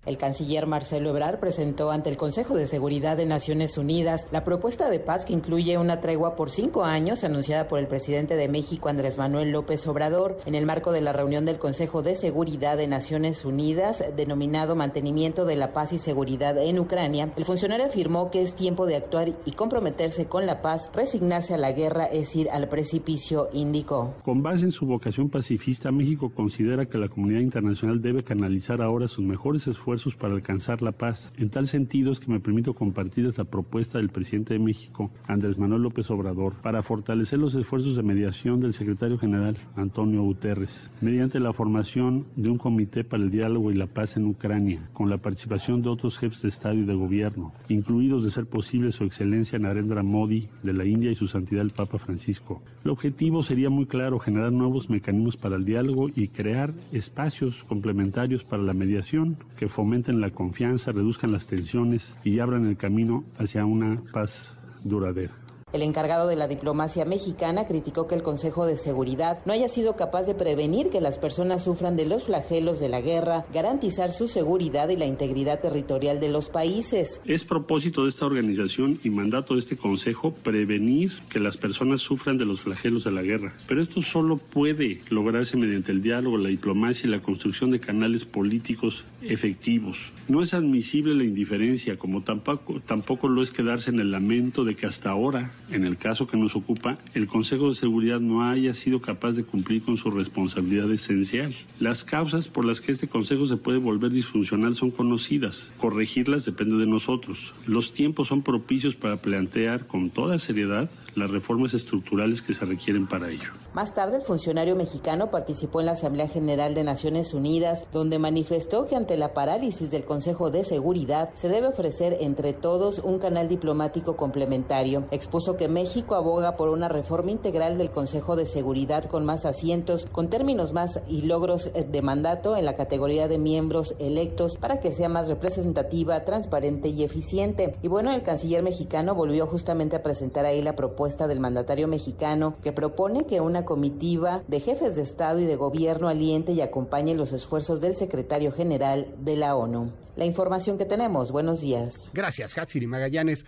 El 0.05 0.19
canciller 0.19 0.67
Marcelo 0.67 1.11
Ebrard 1.11 1.39
presentó 1.39 1.93
ante 1.93 2.11
el 2.11 2.17
Consejo 2.17 2.57
de 2.57 2.67
Seguridad 2.67 3.17
de 3.17 3.25
Naciones 3.25 3.79
Unidas 3.79 4.27
la 4.33 4.43
propuesta 4.43 4.91
de 4.91 4.99
paz 4.99 5.25
que 5.25 5.33
incluye 5.33 5.79
una 5.79 6.01
tregua 6.01 6.35
por 6.35 6.51
cinco 6.51 6.83
años 6.83 7.23
anunciada 7.23 7.69
por 7.69 7.79
el 7.79 7.87
presidente 7.87 8.35
de 8.35 8.49
México 8.49 8.89
Andrés 8.89 9.17
Manuel 9.17 9.53
López 9.53 9.87
Obrador 9.87 10.41
en 10.45 10.57
el 10.57 10.67
marco 10.67 10.91
de 10.91 11.03
la 11.03 11.13
reunión 11.13 11.45
del 11.45 11.61
Consejo 11.61 12.03
de 12.03 12.17
Seguridad 12.17 12.77
de 12.77 12.89
Naciones 12.89 13.45
Unidas 13.45 14.03
denominado 14.17 14.75
Mantenimiento 14.75 15.45
de 15.45 15.55
la 15.55 15.73
Paz 15.73 15.93
y 15.93 16.01
Seguridad 16.01 16.59
en 16.59 16.81
Ucrania. 16.81 17.31
El 17.37 17.45
funcionario 17.45 17.87
afirmó 17.87 18.33
que 18.33 18.43
es 18.43 18.57
tiempo 18.57 18.87
de 18.87 18.97
actuar 18.97 19.29
y 19.45 19.53
comprometerse 19.53 20.27
con 20.27 20.47
la 20.47 20.63
paz, 20.63 20.91
resignarse 20.93 21.55
a 21.55 21.59
la 21.59 21.71
guerra 21.71 22.07
es 22.07 22.35
ir 22.35 22.51
al 22.51 22.69
precipicio, 22.69 23.51
indicó. 23.53 24.17
Con 24.25 24.43
base 24.43 24.65
en 24.65 24.73
su 24.73 24.85
vocación 24.85 25.31
pacifista, 25.31 25.93
México 25.93 26.33
considera 26.35 26.87
que 26.87 26.99
la 26.99 27.07
comunidad 27.07 27.41
internacional 27.41 28.03
debe 28.03 28.25
canalizar 28.25 28.83
ahora 28.83 29.07
sus 29.07 29.25
mejores 29.25 29.69
esfuerzos 29.69 29.92
para 30.19 30.33
alcanzar 30.33 30.81
la 30.81 30.93
paz. 30.93 31.35
En 31.37 31.51
tal 31.51 31.67
sentido 31.67 32.13
es 32.13 32.19
que 32.19 32.33
me 32.33 32.41
permito 32.41 32.73
compartir 32.73 33.27
esta 33.27 33.45
propuesta 33.45 33.99
del 33.99 34.09
presidente 34.09 34.55
de 34.55 34.59
México, 34.59 35.11
Andrés 35.27 35.59
Manuel 35.59 35.83
López 35.83 36.11
Obrador, 36.11 36.55
para 36.63 36.83
fortalecer 36.83 37.39
los 37.39 37.55
esfuerzos 37.55 37.95
de 37.95 38.03
mediación 38.03 38.61
del 38.61 38.73
secretario 38.73 39.19
general, 39.19 39.59
Antonio 39.77 40.23
Guterres, 40.23 40.91
mediante 41.03 41.41
la 41.41 41.53
formación 41.53 42.25
de 42.37 42.51
un 42.51 42.57
comité 42.57 43.05
para 43.05 43.23
el 43.23 43.31
diálogo 43.31 43.71
y 43.71 43.75
la 43.75 43.87
paz 43.87 44.17
en 44.17 44.25
Ucrania, 44.25 44.89
con 44.95 45.11
la 45.11 45.19
participación 45.19 45.83
de 45.83 45.91
otros 45.91 46.19
jefes 46.19 46.41
de 46.41 46.49
Estado 46.49 46.77
y 46.77 46.87
de 46.87 46.95
gobierno, 46.95 47.53
incluidos 47.69 48.25
de 48.25 48.31
ser 48.31 48.47
posible 48.47 48.93
su 48.93 49.05
excelencia 49.05 49.59
Narendra 49.59 50.03
Modi 50.03 50.49
de 50.63 50.73
la 50.73 50.87
India 50.87 51.11
y 51.11 51.17
su 51.17 51.29
santidad 51.29 51.63
el 51.63 51.71
Papa 51.71 51.99
Francisco. 51.99 52.63
El 52.83 52.93
objetivo 52.93 53.43
sería 53.43 53.69
muy 53.69 53.85
claro, 53.85 54.19
generar 54.19 54.53
nuevos 54.53 54.89
mecanismos 54.89 55.37
para 55.37 55.57
el 55.57 55.67
diálogo 55.67 56.09
y 56.17 56.29
crear 56.29 56.73
espacios 56.93 57.63
complementarios 57.65 58.43
para 58.43 58.63
la 58.63 58.73
mediación 58.73 59.37
que 59.57 59.69
fomenten 59.83 60.21
la 60.21 60.31
confianza, 60.31 60.93
reduzcan 60.93 61.33
las 61.33 61.49
tensiones 61.49 62.17
y 62.23 62.39
abran 62.39 62.67
el 62.67 62.77
camino 62.77 63.25
hacia 63.37 63.65
una 63.65 64.01
paz 64.13 64.57
duradera. 64.85 65.42
El 65.73 65.81
encargado 65.81 66.29
de 66.29 66.37
la 66.37 66.49
diplomacia 66.49 67.07
mexicana 67.07 67.67
criticó 67.67 68.07
que 68.07 68.15
el 68.15 68.23
Consejo 68.23 68.67
de 68.67 68.77
Seguridad 68.77 69.39
no 69.47 69.55
haya 69.55 69.71
sido 69.71 69.97
capaz 69.97 70.25
de 70.25 70.35
prevenir 70.35 70.91
que 70.91 71.01
las 71.01 71.19
personas 71.19 71.65
sufran 71.65 71.97
de 71.97 72.05
los 72.05 72.25
flagelos 72.25 72.79
de 72.79 72.91
la 72.91 73.01
guerra, 73.01 73.47
garantizar 73.55 74.13
su 74.13 74.29
seguridad 74.29 74.91
y 74.91 74.97
la 74.97 75.07
integridad 75.07 75.61
territorial 75.61 76.21
de 76.21 76.29
los 76.29 76.51
países. 76.51 77.23
Es 77.25 77.45
propósito 77.45 78.03
de 78.03 78.11
esta 78.11 78.27
organización 78.27 79.01
y 79.03 79.09
mandato 79.09 79.55
de 79.55 79.61
este 79.61 79.79
Consejo 79.79 80.33
prevenir 80.33 81.13
que 81.31 81.39
las 81.39 81.57
personas 81.57 82.03
sufran 82.03 82.37
de 82.37 82.45
los 82.45 82.61
flagelos 82.61 83.05
de 83.05 83.13
la 83.13 83.23
guerra. 83.23 83.55
Pero 83.67 83.81
esto 83.81 84.03
solo 84.03 84.37
puede 84.37 85.01
lograrse 85.09 85.57
mediante 85.57 85.91
el 85.91 86.03
diálogo, 86.03 86.37
la 86.37 86.51
diplomacia 86.51 87.07
y 87.07 87.11
la 87.11 87.23
construcción 87.23 87.71
de 87.71 87.81
canales 87.81 88.27
políticos 88.27 89.05
efectivos. 89.23 89.97
No 90.29 90.43
es 90.43 90.53
admisible 90.53 91.15
la 91.15 91.25
indiferencia, 91.25 91.97
como 91.97 92.23
tampoco, 92.23 92.81
tampoco 92.81 93.29
lo 93.29 93.43
es 93.43 93.53
quedarse 93.53 93.91
en 93.91 94.01
el 94.01 94.11
lamento 94.11 94.65
de 94.65 94.77
que 94.77 94.87
hasta 94.87 95.11
ahora, 95.11 95.53
en 95.73 95.85
el 95.85 95.97
caso 95.97 96.27
que 96.27 96.37
nos 96.37 96.55
ocupa, 96.55 96.99
el 97.15 97.27
Consejo 97.27 97.69
de 97.69 97.75
Seguridad 97.75 98.21
no 98.21 98.49
haya 98.49 98.75
sido 98.75 99.01
capaz 99.01 99.33
de 99.33 99.45
cumplir 99.45 99.83
con 99.83 99.97
su 99.97 100.11
responsabilidad 100.11 100.91
esencial. 100.93 101.55
Las 101.81 102.05
causas 102.05 102.49
por 102.49 102.65
las 102.65 102.81
que 102.81 102.93
este 102.93 103.09
Consejo 103.09 103.47
se 103.47 103.57
puede 103.57 103.79
volver 103.79 104.11
disfuncional 104.11 104.75
son 104.75 104.91
conocidas. 104.91 105.71
Corregirlas 105.79 106.45
depende 106.45 106.77
de 106.77 106.87
nosotros. 106.87 107.53
Los 107.67 107.93
tiempos 107.93 108.29
son 108.29 108.43
propicios 108.43 108.95
para 108.95 109.23
plantear 109.23 109.87
con 109.87 110.11
toda 110.11 110.39
seriedad 110.39 110.91
las 111.15 111.31
reformas 111.31 111.75
estructurales 111.75 112.43
que 112.43 112.55
se 112.55 112.65
requieren 112.65 113.07
para 113.07 113.29
ello. 113.29 113.51
Más 113.75 113.95
tarde, 113.95 114.17
el 114.19 114.23
funcionario 114.23 114.77
mexicano 114.77 115.31
participó 115.31 115.81
en 115.81 115.87
la 115.87 115.93
Asamblea 115.93 116.29
General 116.29 116.75
de 116.75 116.85
Naciones 116.85 117.35
Unidas, 117.35 117.85
donde 117.93 118.19
manifestó 118.19 118.87
que 118.87 118.97
ante 118.97 119.17
la 119.17 119.35
parálisis 119.35 119.91
del 119.91 120.05
Consejo 120.05 120.51
de 120.51 120.65
Seguridad 120.65 121.31
se 121.35 121.49
debe 121.49 121.69
ofrecer 121.69 122.17
entre 122.21 122.53
todos 122.53 122.99
un 122.99 123.19
canal 123.19 123.49
diplomático 123.49 124.17
complementario. 124.17 125.05
Expuso 125.11 125.57
que 125.57 125.69
México 125.69 126.15
aboga 126.15 126.57
por 126.57 126.69
una 126.69 126.89
reforma 126.89 127.31
integral 127.31 127.79
del 127.79 127.91
Consejo 127.91 128.37
de 128.37 128.47
Seguridad 128.47 129.05
con 129.05 129.27
más 129.27 129.45
asientos, 129.45 130.07
con 130.07 130.31
términos 130.31 130.73
más 130.73 131.01
y 131.07 131.23
logros 131.23 131.71
de 131.73 132.03
mandato 132.03 132.57
en 132.57 132.65
la 132.65 132.77
categoría 132.77 133.29
de 133.29 133.39
miembros 133.39 133.95
electos 133.99 134.57
para 134.57 134.81
que 134.81 134.93
sea 134.93 135.09
más 135.09 135.29
representativa, 135.29 136.25
transparente 136.25 136.89
y 136.89 137.03
eficiente. 137.03 137.77
Y 137.83 137.89
bueno, 137.89 138.13
el 138.13 138.23
canciller 138.23 138.63
mexicano 138.63 139.15
volvió 139.15 139.47
justamente 139.47 139.97
a 139.97 140.03
presentar 140.03 140.47
ahí 140.47 140.63
la 140.63 140.77
propuesta 140.77 141.02
del 141.03 141.41
mandatario 141.41 141.89
mexicano 141.89 142.57
que 142.63 142.73
propone 142.73 143.27
que 143.27 143.41
una 143.41 143.65
comitiva 143.65 144.43
de 144.47 144.61
jefes 144.61 144.95
de 144.95 145.03
Estado 145.03 145.41
y 145.41 145.47
de 145.47 145.57
gobierno 145.57 146.09
aliente 146.09 146.53
y 146.53 146.61
acompañe 146.61 147.15
los 147.15 147.33
esfuerzos 147.33 147.81
del 147.81 147.97
secretario 147.97 148.53
general 148.53 149.09
de 149.19 149.37
la 149.37 149.57
ONU. 149.57 149.93
La 150.17 150.25
información 150.25 150.79
que 150.79 150.85
tenemos. 150.85 151.33
Buenos 151.33 151.61
días. 151.61 152.13
Gracias, 152.15 152.57
Hatsiri 152.57 152.87
Magallanes. 152.87 153.45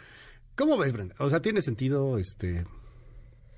¿Cómo 0.56 0.76
ves, 0.76 0.92
Brenda? 0.92 1.14
O 1.18 1.30
sea, 1.30 1.40
¿tiene 1.40 1.62
sentido, 1.62 2.18
este, 2.18 2.66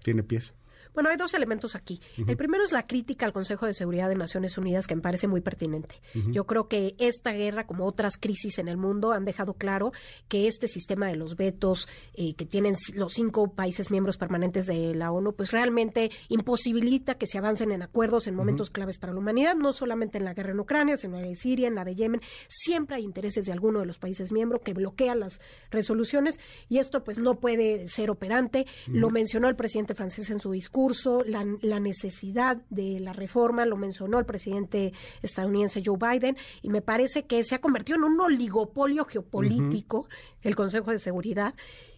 tiene 0.03 0.23
pies? 0.23 0.53
Bueno, 0.97 1.11
hay 1.11 1.19
dos 1.19 1.35
elementos 1.35 1.77
aquí. 1.77 2.01
El 2.27 2.39
primero 2.39 2.65
es 2.65 2.73
la 2.73 2.87
crítica 2.87 3.27
al 3.27 3.35
Consejo 3.35 3.67
de 3.67 3.75
Seguridad 3.75 4.09
de 4.09 4.15
Naciones 4.15 4.57
Unidas, 4.57 4.87
que 4.87 4.97
me 4.97 5.03
parece 5.03 5.29
muy 5.29 5.43
pertinente. 5.43 6.01
Yo 6.33 6.47
creo 6.47 6.69
que 6.69 6.95
esta 6.97 7.33
guerra, 7.33 7.67
como 7.67 7.85
otras 7.85 8.17
crisis 8.17 8.59
en 8.59 8.67
el 8.67 8.79
mundo, 8.79 9.13
han 9.13 9.27
dejado 9.27 9.53
claro 9.53 9.93
que 10.27 10.49
este 10.49 10.69
sistema 10.69 11.07
de 11.09 11.17
los 11.17 11.37
vetos 11.37 11.87
eh, 12.15 12.33
que 12.35 12.47
tienen 12.47 12.77
los 12.95 13.13
cinco 13.13 13.53
países 13.53 13.91
miembros 13.91 14.17
permanentes 14.17 14.65
de 14.65 14.95
la 14.95 15.13
ONU, 15.13 15.35
pues 15.35 15.51
realmente 15.51 16.11
imposibilita 16.31 17.17
que 17.17 17.27
se 17.27 17.37
avancen 17.37 17.73
en 17.73 17.83
acuerdos 17.83 18.27
en 18.27 18.35
momentos 18.35 18.71
claves 18.71 18.97
para 18.97 19.13
la 19.13 19.19
humanidad, 19.19 19.55
no 19.55 19.75
solamente 19.75 20.17
en 20.17 20.25
la 20.25 20.33
guerra 20.33 20.53
en 20.53 20.61
Ucrania, 20.61 20.97
sino 20.97 21.19
en 21.19 21.37
Siria, 21.37 21.69
en 21.69 21.75
la 21.75 21.85
de 21.85 21.95
Yemen. 21.95 22.23
Siempre 22.49 22.97
hay 22.97 23.03
intereses 23.05 23.45
de 23.45 23.53
alguno 23.53 23.81
de 23.81 23.87
los 23.87 23.99
países 23.99 24.33
miembros 24.33 24.63
que 24.65 24.73
bloquean 24.73 25.21
las 25.21 25.43
resoluciones 25.71 26.41
y 26.71 26.79
esto 26.79 27.05
pues 27.05 27.19
no 27.19 27.39
puede 27.39 27.87
ser 27.87 28.11
operante. 28.11 28.65
Lo 28.87 29.11
mencionó 29.11 29.51
el 29.51 29.57
presidente 29.57 29.95
francés 29.95 30.31
en 30.31 30.41
su 30.41 30.53
discurso 30.53 30.86
la, 31.27 31.45
la, 31.63 31.81
necesidad 31.81 32.59
de 32.71 33.01
la 33.01 33.13
reforma, 33.13 33.67
lo 33.67 33.77
mencionó 33.77 34.19
el 34.19 34.27
presidente 34.27 34.93
estadounidense 35.23 35.83
Joe 35.85 35.97
Biden, 35.99 36.37
y 36.63 36.71
me 36.71 36.83
parece 36.83 37.25
que 37.25 37.45
se 37.45 37.55
ha 37.55 37.61
convertido 37.61 37.99
en 37.99 38.05
un 38.05 38.21
oligopolio 38.21 39.05
geopolítico, 39.05 40.09
el 40.43 40.55
Consejo 40.55 40.91
de 40.91 40.99
Seguridad, 40.99 41.55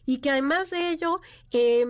y 0.06 0.18
que 0.18 0.30
además 0.30 0.70
de 0.70 0.90
ello, 0.90 1.20
eh, 1.50 1.86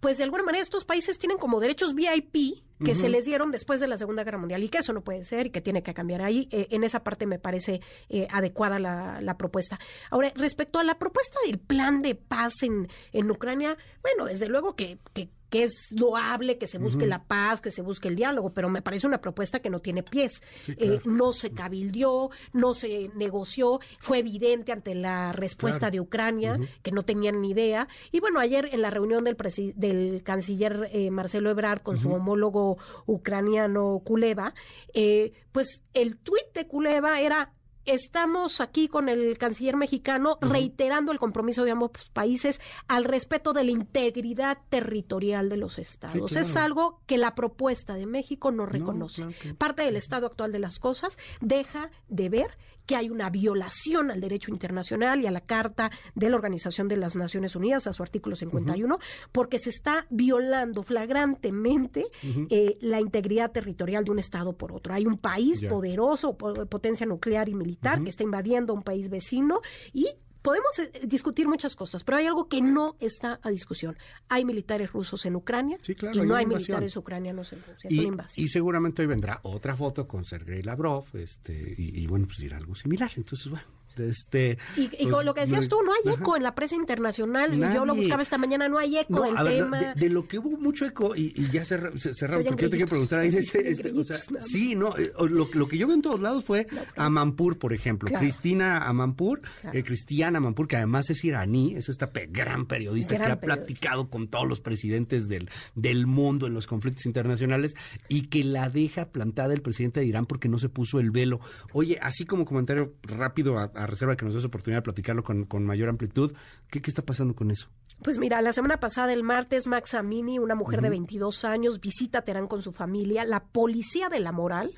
pues 0.00 0.18
de 0.18 0.24
alguna 0.24 0.42
manera 0.42 0.62
estos 0.62 0.84
países 0.84 1.18
tienen 1.18 1.38
como 1.38 1.60
derechos 1.60 1.94
VIP 1.94 2.62
que 2.84 2.94
se 2.94 3.08
les 3.08 3.24
dieron 3.24 3.50
después 3.50 3.80
de 3.80 3.88
la 3.88 3.96
Segunda 3.96 4.22
Guerra 4.22 4.38
Mundial 4.38 4.62
y 4.62 4.68
que 4.68 4.78
eso 4.78 4.92
no 4.92 5.02
puede 5.02 5.24
ser 5.24 5.46
y 5.46 5.50
que 5.50 5.60
tiene 5.60 5.82
que 5.82 5.94
cambiar 5.94 6.22
ahí. 6.22 6.48
Eh, 6.50 6.68
en 6.70 6.84
esa 6.84 7.02
parte 7.02 7.26
me 7.26 7.38
parece 7.38 7.80
eh, 8.08 8.28
adecuada 8.30 8.78
la, 8.78 9.20
la, 9.20 9.36
propuesta. 9.38 9.80
Ahora, 10.10 10.32
respecto 10.36 10.78
a 10.78 10.84
la 10.84 10.98
propuesta 10.98 11.38
del 11.46 11.58
plan 11.58 12.02
de 12.02 12.14
paz 12.14 12.62
en, 12.62 12.88
en 13.12 13.30
Ucrania, 13.30 13.76
bueno, 14.02 14.26
desde 14.26 14.48
luego 14.48 14.76
que, 14.76 14.98
que 15.14 15.30
que 15.50 15.64
es 15.64 15.92
loable 15.92 16.58
que 16.58 16.66
se 16.66 16.78
busque 16.78 17.06
la 17.06 17.24
paz, 17.24 17.60
que 17.60 17.70
se 17.70 17.82
busque 17.82 18.08
el 18.08 18.16
diálogo, 18.16 18.52
pero 18.52 18.68
me 18.68 18.82
parece 18.82 19.06
una 19.06 19.20
propuesta 19.20 19.60
que 19.60 19.70
no 19.70 19.80
tiene 19.80 20.02
pies. 20.02 20.42
Eh, 20.66 21.00
no 21.04 21.32
se 21.32 21.52
cabildió, 21.52 22.30
no 22.52 22.74
se 22.74 23.10
negoció, 23.14 23.80
fue 24.00 24.18
evidente 24.18 24.72
ante 24.72 24.94
la 24.94 25.32
respuesta 25.32 25.90
de 25.90 26.00
Ucrania 26.00 26.58
que 26.82 26.92
no 26.92 27.04
tenían 27.04 27.40
ni 27.40 27.50
idea. 27.50 27.88
Y 28.12 28.20
bueno, 28.20 28.40
ayer 28.40 28.68
en 28.72 28.82
la 28.82 28.90
reunión 28.90 29.24
del, 29.24 29.36
del 29.76 30.22
canciller 30.22 30.90
eh, 30.92 31.10
Marcelo 31.10 31.50
Ebrard 31.50 31.80
con 31.80 31.98
su 31.98 32.10
homólogo 32.10 32.78
ucraniano 33.06 34.00
Kuleva, 34.04 34.54
eh, 34.94 35.32
pues 35.52 35.82
el 35.94 36.18
tuit 36.18 36.52
de 36.54 36.66
Kuleva 36.66 37.20
era 37.20 37.52
estamos 37.86 38.60
aquí 38.60 38.88
con 38.88 39.08
el 39.08 39.38
canciller 39.38 39.76
mexicano 39.76 40.38
reiterando 40.40 41.12
el 41.12 41.18
compromiso 41.18 41.64
de 41.64 41.70
ambos 41.70 41.90
países 42.12 42.60
al 42.88 43.04
respeto 43.04 43.52
de 43.52 43.64
la 43.64 43.70
integridad 43.70 44.58
territorial 44.68 45.48
de 45.48 45.56
los 45.56 45.78
estados. 45.78 46.36
Es 46.36 46.56
algo 46.56 47.00
que 47.06 47.18
la 47.18 47.34
propuesta 47.34 47.94
de 47.94 48.06
México 48.06 48.52
no 48.52 48.66
reconoce. 48.66 49.26
Parte 49.58 49.82
del 49.82 49.96
estado 49.96 50.26
actual 50.26 50.52
de 50.52 50.58
las 50.58 50.78
cosas 50.78 51.18
deja 51.40 51.90
de 52.08 52.28
ver 52.28 52.58
que 52.86 52.96
hay 52.96 53.10
una 53.10 53.30
violación 53.30 54.10
al 54.10 54.20
derecho 54.20 54.50
internacional 54.50 55.20
y 55.20 55.26
a 55.26 55.30
la 55.30 55.40
Carta 55.40 55.90
de 56.14 56.30
la 56.30 56.36
Organización 56.36 56.88
de 56.88 56.96
las 56.96 57.16
Naciones 57.16 57.56
Unidas, 57.56 57.86
a 57.86 57.92
su 57.92 58.02
artículo 58.02 58.36
51, 58.36 58.98
porque 59.32 59.58
se 59.58 59.70
está 59.70 60.06
violando 60.10 60.82
flagrantemente 60.82 62.06
eh, 62.50 62.78
la 62.80 63.00
integridad 63.00 63.50
territorial 63.52 64.04
de 64.04 64.10
un 64.10 64.18
Estado 64.18 64.52
por 64.54 64.72
otro. 64.72 64.94
Hay 64.94 65.06
un 65.06 65.18
país 65.18 65.62
poderoso, 65.62 66.36
potencia 66.36 67.06
nuclear 67.06 67.48
y 67.48 67.54
militar, 67.54 68.02
que 68.02 68.10
está 68.10 68.22
invadiendo 68.22 68.72
un 68.72 68.82
país 68.82 69.08
vecino 69.08 69.60
y 69.92 70.08
podemos 70.46 70.78
eh, 70.78 71.00
discutir 71.04 71.48
muchas 71.48 71.74
cosas, 71.74 72.04
pero 72.04 72.18
hay 72.18 72.26
algo 72.26 72.48
que 72.48 72.62
no 72.62 72.94
está 73.00 73.40
a 73.42 73.50
discusión. 73.50 73.96
Hay 74.28 74.44
militares 74.44 74.92
rusos 74.92 75.26
en 75.26 75.34
Ucrania 75.34 75.76
y 76.12 76.20
no 76.20 76.36
hay, 76.36 76.46
militares 76.46 76.96
ucranianos 76.96 77.52
en 77.52 77.64
Rusia. 77.66 77.90
Y, 77.90 78.44
y, 78.44 78.48
seguramente 78.48 79.02
hoy 79.02 79.08
vendrá 79.08 79.40
otra 79.42 79.76
foto 79.76 80.06
con 80.06 80.24
Sergei 80.24 80.62
Lavrov 80.62 81.04
este, 81.14 81.74
y, 81.76 82.00
y 82.00 82.06
bueno, 82.06 82.26
pues 82.26 82.38
dirá 82.38 82.58
algo 82.58 82.76
similar. 82.76 83.10
Entonces, 83.16 83.48
bueno, 83.50 83.66
este, 83.98 84.58
y, 84.76 84.88
con 85.04 85.12
pues, 85.12 85.26
lo 85.26 85.34
que 85.34 85.40
decías 85.42 85.68
tú, 85.68 85.78
no 85.82 85.92
hay 85.92 86.14
eco 86.14 86.36
en 86.36 86.42
la 86.42 86.54
prensa 86.54 86.76
internacional. 86.76 87.56
Yo 87.74 87.84
lo 87.84 87.94
buscaba 87.94 88.22
esta 88.22 88.38
mañana, 88.38 88.68
no 88.68 88.78
hay 88.78 88.98
eco 88.98 89.22
del 89.22 89.34
tema. 89.34 89.94
de, 89.94 90.08
lo 90.10 90.26
que 90.26 90.38
hubo 90.38 90.56
mucho 90.58 90.86
eco, 90.86 91.14
y, 91.16 91.32
ya 91.50 91.64
cerramos, 91.64 92.02
porque 92.46 92.64
yo 92.64 92.70
te 92.70 92.76
quiero 92.76 92.88
preguntar 92.88 93.20
ahí. 93.20 93.36
Este, 93.66 93.90
o 93.92 94.04
sea, 94.04 94.18
sí, 94.40 94.74
no, 94.74 94.96
eh, 94.96 95.10
lo, 95.28 95.48
lo, 95.52 95.68
que 95.68 95.78
yo 95.78 95.86
veo 95.86 95.96
en 95.96 96.02
todos 96.02 96.20
lados 96.20 96.44
fue 96.44 96.66
a 96.96 97.10
Mampur, 97.10 97.58
por 97.58 97.72
ejemplo. 97.72 98.10
Cristina 98.10 98.86
Amampur, 98.86 99.40
eh, 99.72 99.82
Cristiana 99.82 100.38
Amampur, 100.38 100.68
que 100.68 100.76
además 100.76 101.10
es 101.10 101.24
iraní, 101.24 101.74
es 101.74 101.88
esta 101.88 102.10
gran 102.28 102.66
periodista 102.66 103.16
que 103.16 103.24
ha 103.24 103.40
platicado 103.40 104.08
con 104.08 104.28
todos 104.28 104.46
los 104.46 104.60
presidentes 104.60 105.28
del, 105.28 105.48
del 105.74 106.06
mundo 106.06 106.46
en 106.46 106.54
los 106.54 106.66
conflictos 106.66 107.06
internacionales 107.06 107.74
y 108.08 108.28
que 108.28 108.44
la 108.44 108.68
deja 108.68 109.10
plantada 109.10 109.54
el 109.54 109.62
presidente 109.62 110.00
de 110.00 110.06
Irán 110.06 110.26
porque 110.26 110.48
no 110.48 110.58
se 110.58 110.68
puso 110.68 111.00
el 111.00 111.10
velo. 111.10 111.40
Oye, 111.72 111.98
así 112.00 112.24
como 112.24 112.44
comentario 112.44 112.94
rápido 113.02 113.58
a 113.58 113.85
reserva 113.86 114.16
que 114.16 114.24
nos 114.24 114.34
des 114.34 114.44
oportunidad 114.44 114.78
de 114.78 114.84
platicarlo 114.84 115.22
con, 115.22 115.64
mayor 115.64 115.88
amplitud. 115.88 116.32
¿Qué, 116.70 116.80
¿Qué, 116.80 116.90
está 116.90 117.02
pasando 117.02 117.34
con 117.34 117.50
eso? 117.50 117.68
Pues 118.02 118.18
mira, 118.18 118.42
la 118.42 118.52
semana 118.52 118.78
pasada, 118.78 119.12
el 119.12 119.22
martes, 119.22 119.66
Max 119.66 119.94
Amini, 119.94 120.38
una 120.38 120.54
mujer 120.54 120.82
de 120.82 120.90
22 120.90 121.44
años, 121.44 121.80
visita 121.80 122.22
Teherán 122.22 122.46
con 122.46 122.62
su 122.62 122.72
familia. 122.72 123.24
La 123.24 123.44
policía 123.44 124.08
de 124.08 124.20
la 124.20 124.32
moral 124.32 124.74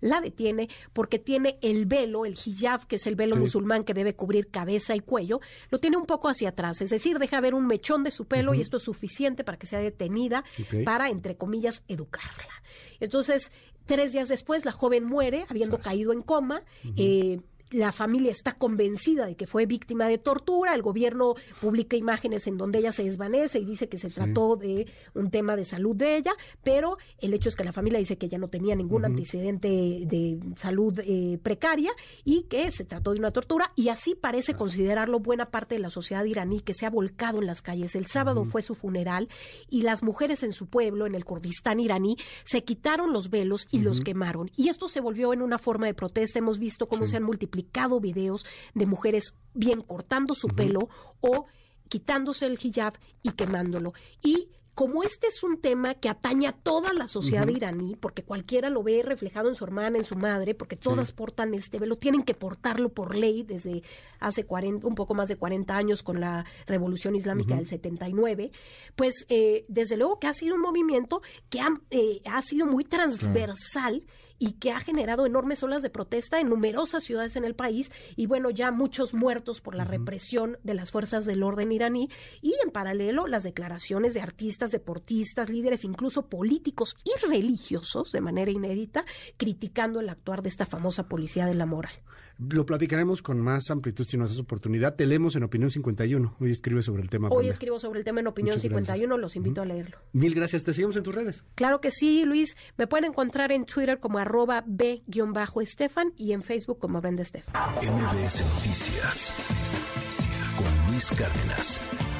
la 0.00 0.20
detiene 0.20 0.68
porque 0.92 1.18
tiene 1.18 1.58
el 1.62 1.86
velo, 1.86 2.26
el 2.26 2.34
hijab, 2.34 2.86
que 2.86 2.96
es 2.96 3.06
el 3.06 3.16
velo 3.16 3.36
musulmán 3.36 3.84
que 3.84 3.94
debe 3.94 4.14
cubrir 4.14 4.48
cabeza 4.48 4.94
y 4.94 5.00
cuello, 5.00 5.40
lo 5.70 5.78
tiene 5.78 5.96
un 5.96 6.06
poco 6.06 6.28
hacia 6.28 6.50
atrás. 6.50 6.80
Es 6.80 6.90
decir, 6.90 7.18
deja 7.18 7.40
ver 7.40 7.54
un 7.54 7.66
mechón 7.66 8.04
de 8.04 8.10
su 8.10 8.26
pelo 8.26 8.54
y 8.54 8.60
esto 8.60 8.78
es 8.78 8.82
suficiente 8.82 9.44
para 9.44 9.58
que 9.58 9.66
sea 9.66 9.78
detenida 9.78 10.44
para, 10.84 11.08
entre 11.08 11.36
comillas, 11.36 11.82
educarla. 11.88 12.62
Entonces, 13.00 13.50
tres 13.86 14.12
días 14.12 14.28
después, 14.28 14.64
la 14.64 14.72
joven 14.72 15.04
muere, 15.04 15.44
habiendo 15.48 15.78
caído 15.78 16.12
en 16.12 16.22
coma. 16.22 16.62
La 17.74 17.90
familia 17.90 18.30
está 18.30 18.52
convencida 18.52 19.26
de 19.26 19.34
que 19.34 19.48
fue 19.48 19.66
víctima 19.66 20.06
de 20.06 20.18
tortura, 20.18 20.74
el 20.74 20.82
gobierno 20.82 21.34
publica 21.60 21.96
imágenes 21.96 22.46
en 22.46 22.56
donde 22.56 22.78
ella 22.78 22.92
se 22.92 23.02
desvanece 23.02 23.58
y 23.58 23.64
dice 23.64 23.88
que 23.88 23.98
se 23.98 24.10
trató 24.10 24.56
de 24.56 24.86
un 25.14 25.30
tema 25.30 25.56
de 25.56 25.64
salud 25.64 25.96
de 25.96 26.16
ella, 26.16 26.32
pero 26.62 26.98
el 27.18 27.34
hecho 27.34 27.48
es 27.48 27.56
que 27.56 27.64
la 27.64 27.72
familia 27.72 27.98
dice 27.98 28.16
que 28.16 28.26
ella 28.26 28.38
no 28.38 28.48
tenía 28.48 28.76
ningún 28.76 29.04
antecedente 29.04 29.68
de 29.68 30.38
salud 30.56 31.00
eh, 31.00 31.38
precaria 31.42 31.90
y 32.24 32.42
que 32.42 32.70
se 32.70 32.84
trató 32.84 33.12
de 33.12 33.18
una 33.18 33.32
tortura 33.32 33.72
y 33.74 33.88
así 33.88 34.14
parece 34.14 34.54
considerarlo 34.54 35.18
buena 35.18 35.50
parte 35.50 35.74
de 35.74 35.80
la 35.80 35.90
sociedad 35.90 36.24
iraní 36.24 36.60
que 36.60 36.74
se 36.74 36.86
ha 36.86 36.90
volcado 36.90 37.40
en 37.40 37.46
las 37.46 37.60
calles. 37.60 37.96
El 37.96 38.06
sábado 38.06 38.44
fue 38.44 38.62
su 38.62 38.76
funeral 38.76 39.28
y 39.68 39.82
las 39.82 40.04
mujeres 40.04 40.44
en 40.44 40.52
su 40.52 40.66
pueblo, 40.66 41.06
en 41.06 41.16
el 41.16 41.24
Kurdistán 41.24 41.80
iraní, 41.80 42.18
se 42.44 42.62
quitaron 42.62 43.12
los 43.12 43.30
velos 43.30 43.66
y 43.72 43.80
los 43.80 44.00
quemaron. 44.00 44.52
Y 44.56 44.68
esto 44.68 44.88
se 44.88 45.00
volvió 45.00 45.32
en 45.32 45.42
una 45.42 45.58
forma 45.58 45.86
de 45.86 45.94
protesta. 45.94 46.38
Hemos 46.38 46.58
visto 46.58 46.86
cómo 46.86 47.08
se 47.08 47.16
han 47.16 47.24
multiplicado 47.24 47.63
videos 48.00 48.44
de 48.74 48.86
mujeres 48.86 49.34
bien 49.54 49.80
cortando 49.80 50.34
su 50.34 50.48
pelo 50.48 50.88
o 51.20 51.46
quitándose 51.88 52.46
el 52.46 52.58
hijab 52.60 52.94
y 53.22 53.30
quemándolo. 53.30 53.92
Y 54.22 54.48
como 54.74 55.04
este 55.04 55.28
es 55.28 55.42
un 55.44 55.60
tema 55.60 55.94
que 55.94 56.08
atañe 56.08 56.48
a 56.48 56.52
toda 56.52 56.92
la 56.92 57.06
sociedad 57.06 57.46
iraní, 57.48 57.94
porque 57.94 58.24
cualquiera 58.24 58.70
lo 58.70 58.82
ve 58.82 59.02
reflejado 59.04 59.48
en 59.48 59.54
su 59.54 59.62
hermana, 59.62 59.98
en 59.98 60.04
su 60.04 60.16
madre, 60.16 60.54
porque 60.54 60.76
todas 60.76 61.12
portan 61.12 61.54
este 61.54 61.78
velo, 61.78 61.94
tienen 61.94 62.22
que 62.22 62.34
portarlo 62.34 62.88
por 62.88 63.16
ley 63.16 63.44
desde 63.44 63.84
hace 64.18 64.44
40, 64.44 64.84
un 64.84 64.96
poco 64.96 65.14
más 65.14 65.28
de 65.28 65.36
40 65.36 65.76
años 65.76 66.02
con 66.02 66.20
la 66.20 66.44
Revolución 66.66 67.14
Islámica 67.14 67.54
del 67.54 67.68
79, 67.68 68.50
pues 68.96 69.24
eh, 69.28 69.64
desde 69.68 69.96
luego 69.96 70.18
que 70.18 70.26
ha 70.26 70.34
sido 70.34 70.56
un 70.56 70.62
movimiento 70.62 71.22
que 71.50 71.60
ha, 71.60 71.68
eh, 71.90 72.20
ha 72.24 72.42
sido 72.42 72.66
muy 72.66 72.82
transversal 72.82 74.02
y 74.38 74.52
que 74.52 74.72
ha 74.72 74.80
generado 74.80 75.26
enormes 75.26 75.62
olas 75.62 75.82
de 75.82 75.90
protesta 75.90 76.40
en 76.40 76.48
numerosas 76.48 77.04
ciudades 77.04 77.36
en 77.36 77.44
el 77.44 77.54
país 77.54 77.90
y 78.16 78.26
bueno, 78.26 78.50
ya 78.50 78.70
muchos 78.70 79.14
muertos 79.14 79.60
por 79.60 79.74
la 79.74 79.84
represión 79.84 80.58
de 80.62 80.74
las 80.74 80.90
fuerzas 80.90 81.24
del 81.24 81.42
orden 81.42 81.72
iraní 81.72 82.10
y 82.42 82.54
en 82.64 82.70
paralelo 82.70 83.26
las 83.26 83.42
declaraciones 83.42 84.14
de 84.14 84.20
artistas, 84.20 84.72
deportistas, 84.72 85.48
líderes, 85.48 85.84
incluso 85.84 86.28
políticos 86.28 86.96
y 87.04 87.26
religiosos 87.26 88.12
de 88.12 88.20
manera 88.20 88.50
inédita 88.50 89.04
criticando 89.36 90.00
el 90.00 90.08
actuar 90.08 90.42
de 90.42 90.48
esta 90.48 90.66
famosa 90.66 91.08
policía 91.08 91.46
de 91.46 91.54
la 91.54 91.66
moral. 91.66 91.92
Lo 92.38 92.66
platicaremos 92.66 93.22
con 93.22 93.40
más 93.40 93.70
amplitud 93.70 94.06
si 94.08 94.16
nos 94.16 94.30
das 94.30 94.40
oportunidad. 94.40 94.96
Te 94.96 95.06
leemos 95.06 95.36
en 95.36 95.44
Opinión 95.44 95.70
51. 95.70 96.36
Hoy 96.40 96.50
escribe 96.50 96.82
sobre 96.82 97.02
el 97.02 97.08
tema. 97.08 97.28
Hoy 97.28 97.48
escribo 97.48 97.78
sobre 97.78 98.00
el 98.00 98.04
tema 98.04 98.20
en 98.20 98.26
Opinión 98.26 98.58
51. 98.58 99.16
Los 99.16 99.36
invito 99.36 99.62
a 99.62 99.64
leerlo. 99.64 99.98
Mil 100.12 100.34
gracias. 100.34 100.64
Te 100.64 100.74
seguimos 100.74 100.96
en 100.96 101.04
tus 101.04 101.14
redes. 101.14 101.44
Claro 101.54 101.80
que 101.80 101.92
sí, 101.92 102.24
Luis. 102.24 102.56
Me 102.76 102.88
pueden 102.88 103.04
encontrar 103.04 103.52
en 103.52 103.66
Twitter 103.66 104.00
como 104.00 104.18
arroba 104.24 104.64
b-estefan 104.66 106.12
y 106.16 106.32
en 106.32 106.42
Facebook 106.42 106.78
como 106.78 107.00
Brenda 107.00 107.22
Estefan. 107.22 107.54
MBS 107.76 108.42
Noticias 108.54 109.34
con 110.56 110.90
Luis 110.90 111.10
Cárdenas. 111.10 112.13